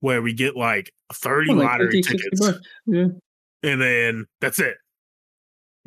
where 0.00 0.20
we 0.20 0.32
get 0.34 0.56
like 0.56 0.92
thirty 1.12 1.50
Oh, 1.50 1.54
like 1.54 1.68
lottery 1.68 2.02
50, 2.02 2.02
tickets. 2.02 2.58
Yeah. 2.86 3.06
and 3.62 3.80
then 3.80 4.26
that's 4.40 4.58
it. 4.58 4.76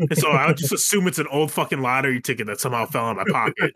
And 0.09 0.17
so 0.17 0.29
I 0.31 0.47
would 0.47 0.57
just 0.57 0.71
assume 0.73 1.07
it's 1.07 1.19
an 1.19 1.27
old 1.31 1.51
fucking 1.51 1.81
lottery 1.81 2.21
ticket 2.21 2.47
that 2.47 2.59
somehow 2.59 2.85
fell 2.85 3.09
in 3.11 3.17
my 3.17 3.25
pocket. 3.29 3.71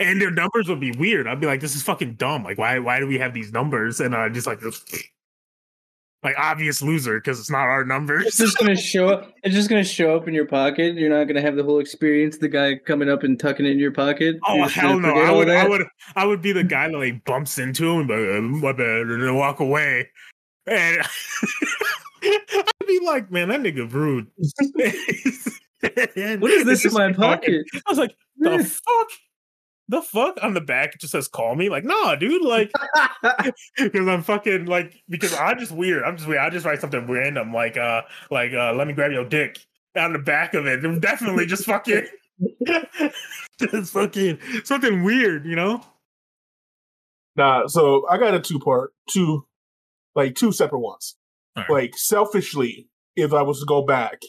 and 0.00 0.20
their 0.20 0.30
numbers 0.30 0.68
would 0.68 0.80
be 0.80 0.92
weird. 0.92 1.26
I'd 1.26 1.40
be 1.40 1.46
like, 1.46 1.60
this 1.60 1.76
is 1.76 1.82
fucking 1.82 2.14
dumb. 2.14 2.42
Like, 2.44 2.58
why 2.58 2.78
why 2.78 3.00
do 3.00 3.06
we 3.06 3.18
have 3.18 3.34
these 3.34 3.52
numbers? 3.52 4.00
And 4.00 4.14
I'm 4.14 4.34
just 4.34 4.46
like 4.46 4.60
this 4.60 4.84
like 6.24 6.34
obvious 6.38 6.80
loser 6.80 7.20
because 7.20 7.38
it's 7.38 7.50
not 7.50 7.64
our 7.64 7.84
numbers. 7.84 8.26
It's 8.26 8.40
numbers. 8.40 8.52
just 8.54 8.58
gonna 8.58 8.76
show 8.76 9.08
up. 9.08 9.30
It's 9.44 9.54
just 9.54 9.68
gonna 9.68 9.84
show 9.84 10.16
up 10.16 10.26
in 10.26 10.32
your 10.32 10.46
pocket. 10.46 10.94
You're 10.94 11.10
not 11.10 11.24
gonna 11.24 11.42
have 11.42 11.54
the 11.54 11.62
whole 11.62 11.78
experience. 11.80 12.38
The 12.38 12.48
guy 12.48 12.76
coming 12.76 13.10
up 13.10 13.22
and 13.22 13.38
tucking 13.38 13.66
it 13.66 13.72
in 13.72 13.78
your 13.78 13.92
pocket. 13.92 14.36
Oh 14.46 14.56
You're 14.56 14.68
hell 14.68 14.98
no! 14.98 15.10
I 15.10 15.30
would, 15.30 15.50
I 15.50 15.68
would, 15.68 15.86
I 16.16 16.24
would 16.24 16.40
be 16.40 16.52
the 16.52 16.64
guy 16.64 16.88
that 16.88 16.96
like 16.96 17.22
bumps 17.26 17.58
into 17.58 17.86
him 17.86 17.98
and 18.00 18.08
be 18.08 18.14
like, 18.14 18.38
"Uh, 18.38 18.40
my 18.40 18.72
bad, 18.72 19.02
and 19.02 19.22
then 19.22 19.34
walk 19.34 19.60
away. 19.60 20.08
And 20.66 21.02
I'd 22.22 22.64
be 22.98 23.04
like, 23.04 23.30
man, 23.30 23.48
that 23.48 23.60
nigga 23.60 23.90
rude. 23.90 24.28
What 26.40 26.50
is 26.50 26.64
this 26.64 26.86
in 26.86 26.94
my 26.94 27.12
pocket? 27.12 27.66
I 27.74 27.90
was 27.90 27.98
like, 27.98 28.16
the 28.38 28.64
fuck? 28.64 29.08
the 29.86 30.00
fuck 30.00 30.38
on 30.42 30.54
the 30.54 30.62
back 30.62 30.94
it 30.94 31.00
just 31.02 31.12
says 31.12 31.28
call 31.28 31.54
me 31.54 31.68
like 31.68 31.84
no 31.84 32.16
dude 32.16 32.42
like 32.42 32.72
because 33.76 34.08
i'm 34.08 34.22
fucking 34.22 34.64
like 34.64 34.94
because 35.10 35.34
i'm 35.34 35.58
just 35.58 35.72
weird 35.72 36.02
i'm 36.04 36.16
just 36.16 36.26
weird 36.26 36.40
i 36.40 36.48
just 36.48 36.64
write 36.64 36.80
something 36.80 37.06
random 37.06 37.52
like 37.52 37.76
uh 37.76 38.00
like 38.30 38.54
uh 38.54 38.72
let 38.72 38.86
me 38.86 38.94
grab 38.94 39.12
your 39.12 39.26
dick 39.26 39.58
on 39.94 40.14
the 40.14 40.18
back 40.18 40.54
of 40.54 40.66
it 40.66 40.82
I'm 40.82 41.00
definitely 41.00 41.44
just 41.44 41.66
fucking 41.66 42.06
just 43.58 43.92
fucking 43.92 44.38
something 44.64 45.04
weird 45.04 45.44
you 45.44 45.54
know 45.54 45.84
Nah, 47.36 47.66
so 47.66 48.06
I 48.08 48.18
got 48.18 48.34
a 48.34 48.40
two 48.40 48.58
part, 48.58 48.92
two, 49.10 49.46
like 50.14 50.34
two 50.34 50.52
separate 50.52 50.78
ones. 50.78 51.16
Alright. 51.56 51.70
Like 51.70 51.96
selfishly, 51.96 52.88
if 53.16 53.32
I 53.32 53.42
was 53.42 53.60
to 53.60 53.66
go 53.66 53.82
back, 53.84 54.22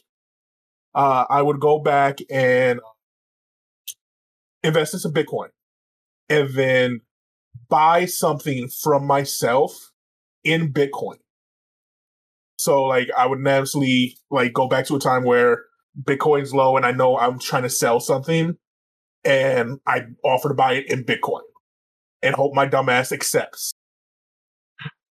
uh, 0.93 1.25
I 1.29 1.41
would 1.41 1.59
go 1.59 1.79
back 1.79 2.19
and 2.29 2.79
invest 4.63 4.93
in 4.93 4.99
some 4.99 5.13
Bitcoin, 5.13 5.49
and 6.29 6.49
then 6.53 7.01
buy 7.69 8.05
something 8.05 8.67
from 8.67 9.05
myself 9.05 9.91
in 10.43 10.71
Bitcoin. 10.71 11.17
So 12.57 12.83
like 12.83 13.09
I 13.17 13.27
would 13.27 13.39
naturally 13.39 14.17
like 14.31 14.53
go 14.53 14.67
back 14.67 14.85
to 14.87 14.95
a 14.95 14.99
time 14.99 15.23
where 15.23 15.65
Bitcoin's 16.01 16.53
low 16.53 16.77
and 16.77 16.85
I 16.85 16.91
know 16.91 17.17
I'm 17.17 17.39
trying 17.39 17.63
to 17.63 17.69
sell 17.69 17.99
something 17.99 18.57
and 19.23 19.79
I 19.85 20.03
offer 20.23 20.49
to 20.49 20.55
buy 20.55 20.73
it 20.73 20.91
in 20.91 21.03
Bitcoin 21.03 21.41
and 22.21 22.35
hope 22.35 22.53
my 22.53 22.67
dumbass 22.67 23.11
accepts. 23.11 23.73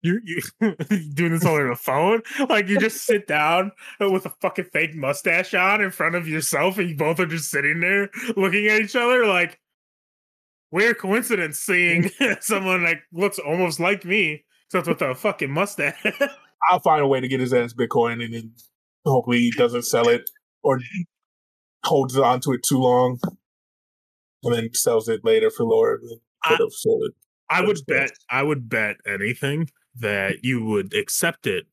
You 0.02 0.22
you 0.24 0.42
doing 1.14 1.34
this 1.34 1.46
over 1.46 1.68
the 1.68 1.76
phone? 1.76 2.22
Like 2.48 2.68
you 2.68 2.80
just 2.80 3.06
sit 3.06 3.28
down 3.28 3.72
with 4.00 4.26
a 4.26 4.30
fucking 4.42 4.66
fake 4.72 4.96
mustache 4.96 5.54
on 5.54 5.82
in 5.82 5.92
front 5.92 6.16
of 6.16 6.28
yourself 6.28 6.78
and 6.78 6.90
you 6.90 6.96
both 6.96 7.20
are 7.20 7.26
just 7.26 7.50
sitting 7.50 7.80
there 7.80 8.10
looking 8.36 8.68
at 8.68 8.82
each 8.82 8.96
other? 8.96 9.26
Like 9.26 9.60
weird 10.72 10.98
coincidence 10.98 11.60
seeing 11.60 12.10
someone 12.42 12.84
like 12.84 13.02
looks 13.12 13.40
almost 13.40 13.80
like 13.80 14.06
me 14.06 14.46
except 14.68 14.88
with 14.88 15.02
a 15.02 15.16
fucking 15.16 15.52
mustache. 15.52 15.96
I'll 16.70 16.80
find 16.80 17.02
a 17.02 17.08
way 17.08 17.20
to 17.20 17.28
get 17.28 17.40
his 17.40 17.54
ass 17.54 17.74
Bitcoin 17.74 18.24
and 18.24 18.34
then 18.34 18.52
hopefully 19.06 19.40
he 19.40 19.52
doesn't 19.52 19.84
sell 19.84 20.08
it 20.08 20.30
or 20.62 20.80
holds 21.84 22.18
on 22.18 22.40
to 22.42 22.52
it 22.52 22.62
too 22.64 22.78
long 22.78 23.20
and 24.44 24.54
then 24.54 24.70
sells 24.74 25.10
it 25.10 25.22
later 25.24 25.50
for 25.50 25.64
lower 25.64 26.00
than 26.02 26.20
I- 26.44 26.50
could 26.50 26.60
have 26.60 26.72
sold 26.72 27.04
it. 27.06 27.14
I 27.52 27.62
would 27.66 27.80
bet 27.88 28.12
I 28.30 28.44
would 28.44 28.70
bet 28.70 28.98
anything 29.08 29.72
that 30.00 30.44
you 30.44 30.64
would 30.64 30.94
accept 30.94 31.48
it 31.48 31.68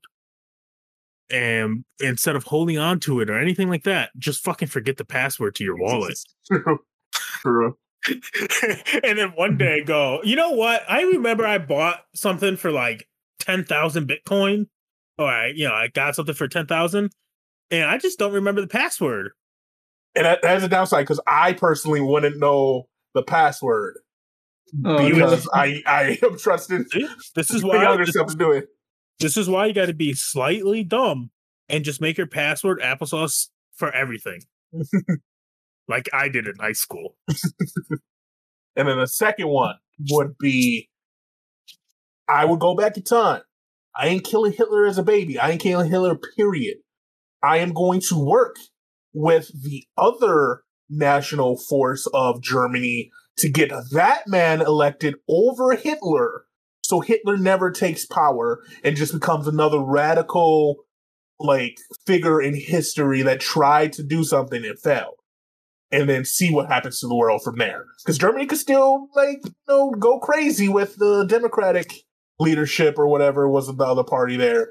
and 1.31 1.85
instead 2.01 2.37
of 2.37 2.45
holding 2.45 2.79
on 2.79 3.01
to 3.01 3.21
it 3.21 3.31
or 3.31 3.39
anything 3.39 3.69
like 3.69 3.85
that, 3.85 4.11
just 4.19 4.45
fucking 4.45 4.69
forget 4.69 4.97
the 4.97 5.05
password 5.05 5.55
to 5.57 5.65
your 5.65 5.77
wallet. 5.77 6.19
True. 6.47 6.79
True. 7.13 7.77
and 9.03 9.19
then 9.19 9.33
one 9.35 9.57
day 9.57 9.83
go, 9.83 10.21
you 10.23 10.37
know 10.37 10.51
what? 10.51 10.85
I 10.89 11.03
remember 11.03 11.45
I 11.45 11.59
bought 11.59 12.05
something 12.15 12.57
for 12.57 12.71
like 12.71 13.09
10,000 13.41 14.09
Bitcoin. 14.09 14.67
Or 15.19 15.27
I, 15.27 15.49
you 15.49 15.67
know, 15.67 15.75
I 15.75 15.89
got 15.89 16.15
something 16.15 16.35
for 16.35 16.47
10,000 16.47 17.11
and 17.71 17.85
I 17.85 17.99
just 17.99 18.19
don't 18.19 18.35
remember 18.35 18.61
the 18.61 18.67
password. 18.67 19.31
And 20.15 20.27
that, 20.27 20.43
that 20.43 20.49
has 20.49 20.63
a 20.63 20.69
downside 20.69 21.05
because 21.05 21.21
I 21.27 21.55
personally 21.55 22.01
wouldn't 22.01 22.39
know 22.39 22.89
the 23.15 23.23
password 23.23 23.99
Oh, 24.85 24.97
no. 24.97 25.11
because 25.11 25.49
I, 25.55 25.83
I 25.87 26.19
am 26.23 26.39
trusting 26.39 26.87
This 27.35 27.51
is 27.51 27.63
the 27.63 27.69
why 27.69 27.83
younger 27.83 28.05
this, 28.05 28.15
self 28.15 28.29
to 28.29 28.37
do 28.37 28.51
it. 28.53 28.69
this 29.21 29.37
is 29.37 29.49
why 29.49 29.67
you 29.67 29.73
got 29.73 29.87
to 29.87 29.95
be 29.95 30.13
slightly 30.13 30.83
dumb 30.83 31.31
and 31.69 31.85
just 31.85 32.01
make 32.01 32.19
your 32.19 32.27
password 32.27 32.81
applesauce 32.81 33.49
for 33.77 33.93
everything. 33.93 34.43
like 35.89 36.09
I 36.13 36.29
did 36.29 36.47
in 36.47 36.55
high 36.59 36.73
school. 36.73 37.17
And 38.77 38.87
then 38.87 38.99
the 38.99 39.07
second 39.07 39.49
one 39.49 39.77
would 40.11 40.37
be 40.39 40.91
I 42.29 42.45
would 42.45 42.61
go 42.61 42.75
back 42.75 42.97
in 42.97 43.03
time. 43.03 43.43
I 43.97 44.09
ain't 44.09 44.25
killing 44.25 44.53
Hitler 44.53 44.85
as 44.87 44.99
a 44.99 45.03
baby. 45.03 45.39
I 45.39 45.51
ain't 45.51 45.63
killing 45.63 45.91
Hitler, 45.91 46.19
period. 46.37 46.77
I 47.43 47.59
am 47.59 47.73
going 47.73 48.01
to 48.09 48.19
work 48.19 48.57
with 49.15 49.51
the 49.63 49.85
other 49.97 50.63
national 50.91 51.57
force 51.57 52.07
of 52.13 52.43
Germany 52.43 53.11
to 53.39 53.49
get 53.49 53.71
that 53.93 54.27
man 54.27 54.61
elected 54.61 55.17
over 55.29 55.73
Hitler 55.73 56.47
so 56.87 57.01
Hitler 57.01 57.37
never 57.37 57.71
takes 57.71 58.07
power 58.07 58.63
and 58.85 58.97
just 58.97 59.13
becomes 59.13 59.49
another 59.49 59.81
radical 59.81 60.77
like 61.39 61.79
figure 62.07 62.41
in 62.41 62.55
history 62.55 63.23
that 63.23 63.41
tried 63.41 63.93
to 63.95 64.03
do 64.03 64.23
something 64.23 64.65
and 64.65 64.79
failed 64.79 65.17
and 65.91 66.09
then 66.09 66.25
see 66.25 66.53
what 66.53 66.69
happens 66.69 67.01
to 67.01 67.09
the 67.09 67.17
world 67.17 67.43
from 67.43 67.59
there. 67.59 67.85
Because 68.05 68.19
Germany 68.19 68.47
could 68.47 68.59
still, 68.59 69.09
like, 69.15 69.41
you 69.45 69.53
know, 69.69 69.91
go 69.91 70.19
crazy 70.19 70.69
with 70.69 70.97
the 70.97 71.25
Democratic 71.25 71.93
leadership 72.39 72.99
or 72.99 73.09
whatever 73.09 73.49
was 73.49 73.67
the 73.67 73.85
other 73.85 74.05
party 74.05 74.37
there. 74.37 74.69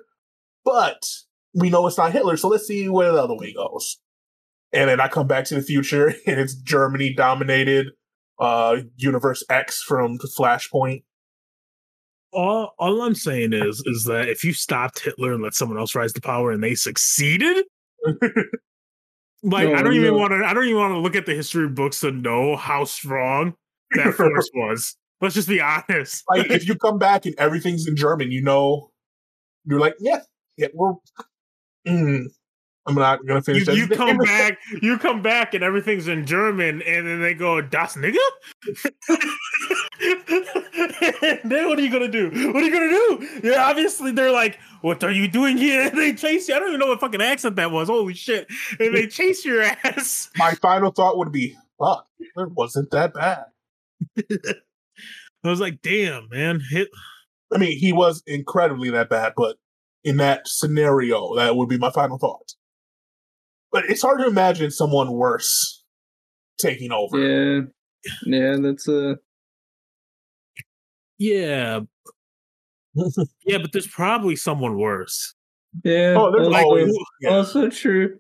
But 0.64 1.06
we 1.54 1.70
know 1.70 1.86
it's 1.86 1.98
not 1.98 2.14
Hitler, 2.14 2.38
so 2.38 2.48
let's 2.48 2.66
see 2.66 2.90
where 2.90 3.12
the 3.12 3.24
other 3.24 3.36
way 3.36 3.54
goes. 3.54 4.00
And 4.74 4.90
then 4.90 5.00
I 5.00 5.08
come 5.08 5.28
back 5.28 5.46
to 5.46 5.56
the 5.56 5.62
future, 5.62 6.08
and 6.26 6.40
it's 6.40 6.56
Germany 6.56 7.14
dominated 7.14 7.88
uh 8.40 8.78
Universe 8.98 9.44
X 9.50 9.82
from 9.82 10.18
the 10.18 10.28
Flashpoint. 10.28 11.04
All 12.34 12.74
all 12.78 13.02
I'm 13.02 13.16
saying 13.16 13.54
is 13.54 13.82
is 13.86 14.06
that 14.06 14.28
if 14.28 14.44
you 14.44 14.54
stopped 14.54 15.00
Hitler 15.00 15.34
and 15.34 15.42
let 15.42 15.54
someone 15.54 15.78
else 15.78 15.96
rise 15.96 16.14
to 16.14 16.22
power 16.22 16.52
and 16.52 16.64
they 16.64 16.76
succeeded, 16.76 17.66
like 19.44 19.70
I 19.70 19.82
don't 19.82 19.94
even 19.94 20.16
want 20.16 20.32
to 20.32 20.46
I 20.46 20.54
don't 20.54 20.66
even 20.66 20.78
want 20.78 20.94
to 20.94 21.00
look 21.00 21.16
at 21.16 21.26
the 21.26 21.34
history 21.34 21.70
books 21.70 22.02
to 22.02 22.12
know 22.12 22.56
how 22.56 22.84
strong 22.84 23.56
that 23.92 24.14
force 24.16 24.50
was. 24.54 24.98
Let's 25.22 25.36
just 25.36 25.48
be 25.48 25.62
honest. 25.62 26.24
like, 26.30 26.52
if 26.52 26.68
you 26.68 26.76
come 26.76 27.00
back 27.00 27.26
and 27.26 27.36
everything's 27.38 27.88
in 27.88 27.96
German, 27.96 28.32
you 28.32 28.42
know, 28.42 28.92
you're 29.64 29.80
like, 29.80 29.96
yeah, 30.00 30.20
yeah, 30.58 30.68
we're. 30.74 30.94
Mm, 31.88 32.26
I'm 32.88 32.96
not 32.96 33.26
gonna 33.26 33.42
finish 33.42 33.62
you, 33.62 33.66
that. 33.66 33.76
you 33.76 33.88
come 33.88 34.18
back, 34.26 34.60
you 34.82 34.98
come 35.00 35.22
back, 35.22 35.54
and 35.54 35.64
everything's 35.64 36.08
in 36.08 36.26
German, 36.26 36.82
and 36.84 37.08
then 37.08 37.22
they 37.22 37.34
go 37.34 37.62
"Das 37.62 37.96
nigga." 37.96 38.18
then 41.44 41.68
what 41.68 41.80
are 41.80 41.82
you 41.82 41.92
gonna 41.92 42.08
do? 42.08 42.30
What 42.54 42.62
are 42.62 42.66
you 42.66 42.72
gonna 42.72 42.90
do? 42.90 43.40
Yeah, 43.44 43.66
obviously 43.66 44.12
they're 44.12 44.32
like, 44.32 44.60
"What 44.82 45.04
are 45.04 45.12
you 45.12 45.28
doing 45.28 45.58
here?" 45.58 45.90
they 45.96 46.14
chase 46.14 46.48
you. 46.48 46.56
I 46.56 46.60
don't 46.60 46.70
even 46.70 46.80
know 46.80 46.88
what 46.88 47.00
fucking 47.00 47.22
accent 47.22 47.56
that 47.56 47.72
was. 47.72 47.88
Holy 47.88 48.14
shit! 48.14 48.48
And 48.80 48.96
they 48.96 49.08
chase 49.08 49.44
your 49.44 49.64
ass. 49.64 50.30
My 50.38 50.54
final 50.56 50.92
thought 50.92 51.18
would 51.18 51.32
be, 51.32 51.56
fuck, 51.80 52.06
it 52.20 52.52
wasn't 52.52 52.92
that 52.92 53.14
bad. 53.14 53.46
I 54.18 55.50
was 55.50 55.60
like, 55.60 55.82
"Damn, 55.82 56.30
man, 56.30 56.62
hit." 56.70 56.90
I 57.52 57.58
mean, 57.58 57.78
he 57.80 57.94
was 57.94 58.22
incredibly 58.28 58.92
that 58.92 59.10
bad, 59.10 59.34
but 59.36 59.58
in 60.04 60.18
that 60.18 60.48
scenario, 60.48 61.36
that 61.36 61.56
would 61.56 61.70
be 61.70 61.78
my 61.78 61.90
final 61.90 62.20
thought. 62.20 62.54
But 63.72 63.86
it's 63.90 64.02
hard 64.02 64.20
to 64.20 64.28
imagine 64.28 64.72
someone 64.72 65.12
worse 65.12 65.84
taking 66.60 66.92
over. 66.92 67.18
Yeah, 67.20 67.62
yeah, 68.26 68.58
that's 68.62 68.88
uh 68.88 69.16
Yeah, 71.18 71.82
yeah, 73.46 73.58
but 73.58 73.72
there's 73.74 73.88
probably 73.88 74.36
someone 74.36 74.78
worse. 74.78 75.34
yeah. 75.84 76.16
oh, 76.18 76.32
there's 76.32 76.48
also, 76.48 76.60
always. 76.60 76.98
Yeah. 77.22 77.30
also 77.32 77.70
true. 77.70 78.18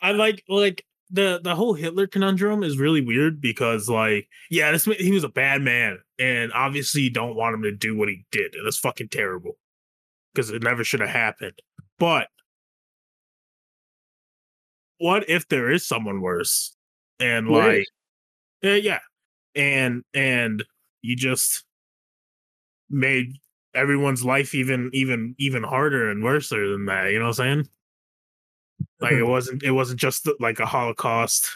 I 0.00 0.12
like 0.12 0.42
like 0.48 0.84
the 1.10 1.40
the 1.42 1.54
whole 1.54 1.74
Hitler 1.74 2.06
conundrum 2.06 2.62
is 2.62 2.78
really 2.78 3.00
weird 3.00 3.40
because 3.40 3.88
like 3.88 4.28
yeah, 4.50 4.72
this 4.72 4.86
ma- 4.86 4.94
he 4.94 5.10
was 5.10 5.24
a 5.24 5.28
bad 5.28 5.62
man, 5.62 5.98
and 6.18 6.52
obviously 6.52 7.02
you 7.02 7.10
don't 7.10 7.36
want 7.36 7.54
him 7.54 7.62
to 7.62 7.72
do 7.72 7.96
what 7.96 8.08
he 8.08 8.24
did, 8.30 8.54
and 8.54 8.66
it's 8.66 8.78
fucking 8.78 9.08
terrible 9.08 9.58
because 10.32 10.50
it 10.50 10.62
never 10.62 10.84
should 10.84 11.00
have 11.00 11.10
happened. 11.10 11.60
But 11.98 12.28
what 14.98 15.28
if 15.28 15.48
there 15.48 15.70
is 15.70 15.86
someone 15.86 16.20
worse, 16.20 16.76
and 17.20 17.46
Who 17.46 17.54
like 17.54 17.80
is? 17.80 17.90
yeah, 18.62 18.74
yeah, 18.74 18.98
and 19.54 20.04
and 20.14 20.64
you 21.02 21.16
just 21.16 21.64
made 22.90 23.32
everyone's 23.74 24.24
life 24.24 24.54
even 24.54 24.90
even 24.92 25.34
even 25.38 25.62
harder 25.62 26.10
and 26.10 26.22
worse 26.22 26.48
than 26.50 26.86
that. 26.86 27.10
You 27.10 27.18
know 27.18 27.26
what 27.26 27.40
I'm 27.40 27.62
saying? 27.62 27.68
like 29.00 29.12
it 29.12 29.24
wasn't 29.24 29.62
it 29.62 29.70
wasn't 29.70 30.00
just 30.00 30.28
like 30.40 30.58
a 30.58 30.66
holocaust 30.66 31.48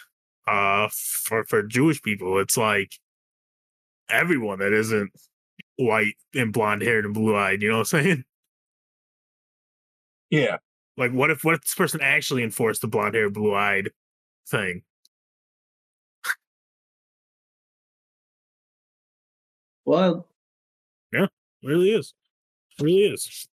uh 0.47 0.89
for 0.93 1.45
for 1.45 1.63
jewish 1.63 2.01
people 2.03 2.39
it's 2.39 2.57
like 2.57 2.93
everyone 4.09 4.59
that 4.61 4.73
isn't 4.73 5.11
white 5.77 6.15
and 6.35 6.53
blonde 6.53 6.83
haired 6.83 7.05
and 7.05 7.15
blue 7.15 7.37
eyed 7.37 7.63
you 7.63 7.69
know 7.69 7.79
what 7.79 7.93
i'm 7.93 8.03
saying 8.05 8.25
yeah. 10.31 10.59
Like 10.99 11.13
what 11.13 11.31
if 11.31 11.45
what 11.45 11.55
if 11.55 11.63
this 11.63 11.75
person 11.75 12.01
actually 12.03 12.43
enforced 12.43 12.83
the 12.83 12.89
blonde 12.89 13.15
hair 13.15 13.31
blue 13.31 13.55
eyed 13.55 13.91
thing 14.49 14.83
Well, 19.85 20.29
It 21.13 21.31
really 21.63 21.91
is 21.93 22.13
It 22.79 22.83
really 22.85 23.07
is 23.15 23.49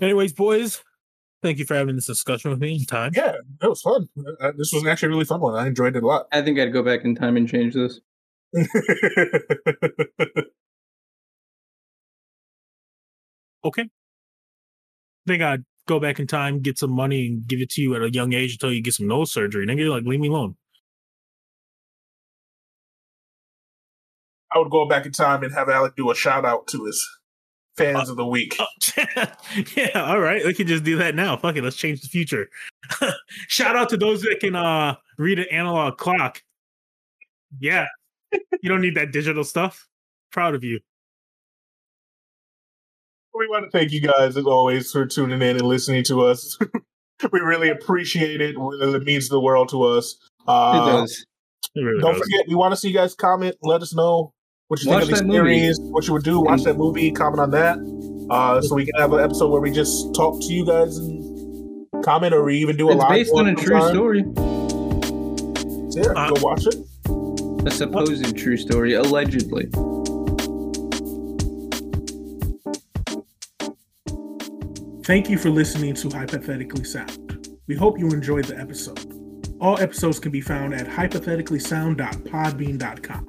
anyways 0.00 0.32
boys 0.32 0.82
Thank 1.42 1.58
you 1.58 1.66
for 1.66 1.74
having 1.74 1.94
this 1.96 2.06
discussion 2.06 2.50
with 2.50 2.60
me 2.60 2.76
in 2.76 2.86
time. 2.86 3.12
Yeah, 3.14 3.34
it 3.62 3.68
was 3.68 3.82
fun. 3.82 4.08
Uh, 4.40 4.52
This 4.56 4.72
was 4.72 4.86
actually 4.86 5.08
a 5.08 5.10
really 5.10 5.24
fun 5.26 5.40
one. 5.40 5.54
I 5.54 5.66
enjoyed 5.68 5.94
it 5.94 6.02
a 6.02 6.06
lot. 6.06 6.26
I 6.32 6.42
think 6.42 6.58
I'd 6.58 6.72
go 6.72 6.82
back 6.82 7.04
in 7.04 7.14
time 7.14 7.36
and 7.36 7.48
change 7.48 7.74
this. 7.74 8.00
Okay. 13.64 13.88
Think 15.26 15.42
I'd 15.42 15.64
go 15.86 16.00
back 16.00 16.20
in 16.20 16.26
time, 16.26 16.60
get 16.60 16.78
some 16.78 16.90
money, 16.90 17.26
and 17.26 17.46
give 17.46 17.60
it 17.60 17.70
to 17.70 17.82
you 17.82 17.94
at 17.94 18.02
a 18.02 18.10
young 18.10 18.32
age 18.32 18.52
until 18.52 18.72
you 18.72 18.82
get 18.82 18.94
some 18.94 19.08
nose 19.08 19.32
surgery. 19.32 19.62
And 19.62 19.70
then 19.70 19.78
you're 19.78 19.90
like 19.90 20.04
leave 20.04 20.20
me 20.20 20.28
alone. 20.28 20.56
I 24.52 24.58
would 24.58 24.70
go 24.70 24.86
back 24.86 25.06
in 25.06 25.12
time 25.12 25.42
and 25.42 25.52
have 25.52 25.68
Alec 25.68 25.96
do 25.96 26.10
a 26.10 26.14
shout 26.14 26.44
out 26.44 26.66
to 26.68 26.84
his 26.84 27.06
fans 27.76 28.08
of 28.08 28.16
the 28.16 28.26
week. 28.26 28.56
Oh, 28.58 28.66
yeah, 29.76 29.90
all 29.94 30.20
right. 30.20 30.44
We 30.44 30.54
can 30.54 30.66
just 30.66 30.84
do 30.84 30.96
that 30.96 31.14
now. 31.14 31.36
Fuck 31.36 31.56
it. 31.56 31.64
Let's 31.64 31.76
change 31.76 32.00
the 32.00 32.08
future. 32.08 32.48
Shout 33.48 33.76
out 33.76 33.88
to 33.90 33.96
those 33.96 34.22
that 34.22 34.38
can 34.40 34.56
uh 34.56 34.96
read 35.18 35.38
an 35.38 35.46
analog 35.50 35.98
clock. 35.98 36.42
Yeah. 37.58 37.86
you 38.32 38.68
don't 38.68 38.80
need 38.80 38.94
that 38.94 39.12
digital 39.12 39.44
stuff. 39.44 39.86
Proud 40.32 40.54
of 40.54 40.64
you. 40.64 40.80
We 43.36 43.48
want 43.48 43.64
to 43.64 43.70
thank 43.70 43.92
you 43.92 44.00
guys 44.00 44.36
as 44.36 44.44
always 44.46 44.90
for 44.90 45.04
tuning 45.06 45.42
in 45.42 45.56
and 45.56 45.62
listening 45.62 46.04
to 46.04 46.22
us. 46.24 46.58
we 47.32 47.40
really 47.40 47.68
appreciate 47.68 48.40
it. 48.40 48.54
It 48.58 49.02
means 49.04 49.28
the 49.28 49.40
world 49.40 49.68
to 49.70 49.82
us. 49.82 50.16
It 50.40 50.44
Uh, 50.48 51.00
does. 51.00 51.26
It 51.74 51.80
really 51.82 52.00
don't 52.00 52.12
does. 52.14 52.22
forget, 52.22 52.46
we 52.48 52.54
want 52.54 52.72
to 52.72 52.76
see 52.76 52.88
you 52.88 52.94
guys 52.94 53.14
comment. 53.14 53.56
Let 53.62 53.82
us 53.82 53.94
know 53.94 54.32
what 54.68 54.82
you 54.82 54.90
Watch 54.90 55.00
think 55.04 55.12
of 55.12 55.18
that 55.18 55.24
these 55.24 55.36
movie. 55.40 55.58
series, 55.60 55.78
what 55.80 56.06
you 56.06 56.14
would 56.14 56.24
do. 56.24 56.40
Watch 56.40 56.62
that 56.62 56.78
movie, 56.78 57.10
comment 57.10 57.40
on 57.40 57.50
that. 57.50 57.78
Uh, 58.30 58.60
so 58.62 58.74
we 58.74 58.86
can 58.86 58.94
have 58.98 59.12
an 59.12 59.20
episode 59.20 59.48
where 59.50 59.60
we 59.60 59.70
just 59.70 60.14
talk 60.14 60.40
to 60.40 60.46
you 60.52 60.64
guys 60.64 60.96
and 60.96 61.86
comment, 62.02 62.32
or 62.32 62.42
we 62.44 62.56
even 62.56 62.76
do 62.76 62.88
a 62.88 62.92
It's 62.92 63.00
live 63.00 63.10
based 63.10 63.32
on 63.34 63.48
a 63.48 63.54
true 63.54 63.80
sometime. 63.80 63.94
story. 63.94 64.22
So 65.90 66.00
yeah, 66.00 66.12
Uh, 66.24 66.30
go 66.30 66.40
watch 66.40 66.66
it. 66.66 66.76
A 67.66 67.70
supposed 67.70 68.36
true 68.36 68.56
story, 68.56 68.94
allegedly. 68.94 69.68
Thank 75.06 75.30
you 75.30 75.38
for 75.38 75.50
listening 75.50 75.94
to 75.94 76.10
Hypothetically 76.10 76.82
Sound. 76.82 77.48
We 77.68 77.76
hope 77.76 77.96
you 77.96 78.08
enjoyed 78.08 78.46
the 78.46 78.58
episode. 78.58 79.14
All 79.60 79.78
episodes 79.78 80.18
can 80.18 80.32
be 80.32 80.40
found 80.40 80.74
at 80.74 80.88
hypotheticallysound.podbean.com, 80.88 83.28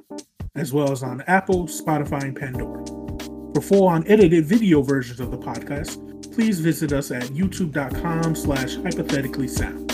as 0.56 0.72
well 0.72 0.90
as 0.90 1.04
on 1.04 1.20
Apple, 1.28 1.68
Spotify, 1.68 2.24
and 2.24 2.34
Pandora. 2.34 2.84
For 3.54 3.60
full 3.60 3.88
unedited 3.90 4.44
video 4.44 4.82
versions 4.82 5.20
of 5.20 5.30
the 5.30 5.38
podcast, 5.38 6.34
please 6.34 6.58
visit 6.58 6.92
us 6.92 7.12
at 7.12 7.22
youtube.com 7.26 8.34
slash 8.34 8.74
hypothetically 8.74 9.46
sound. 9.46 9.87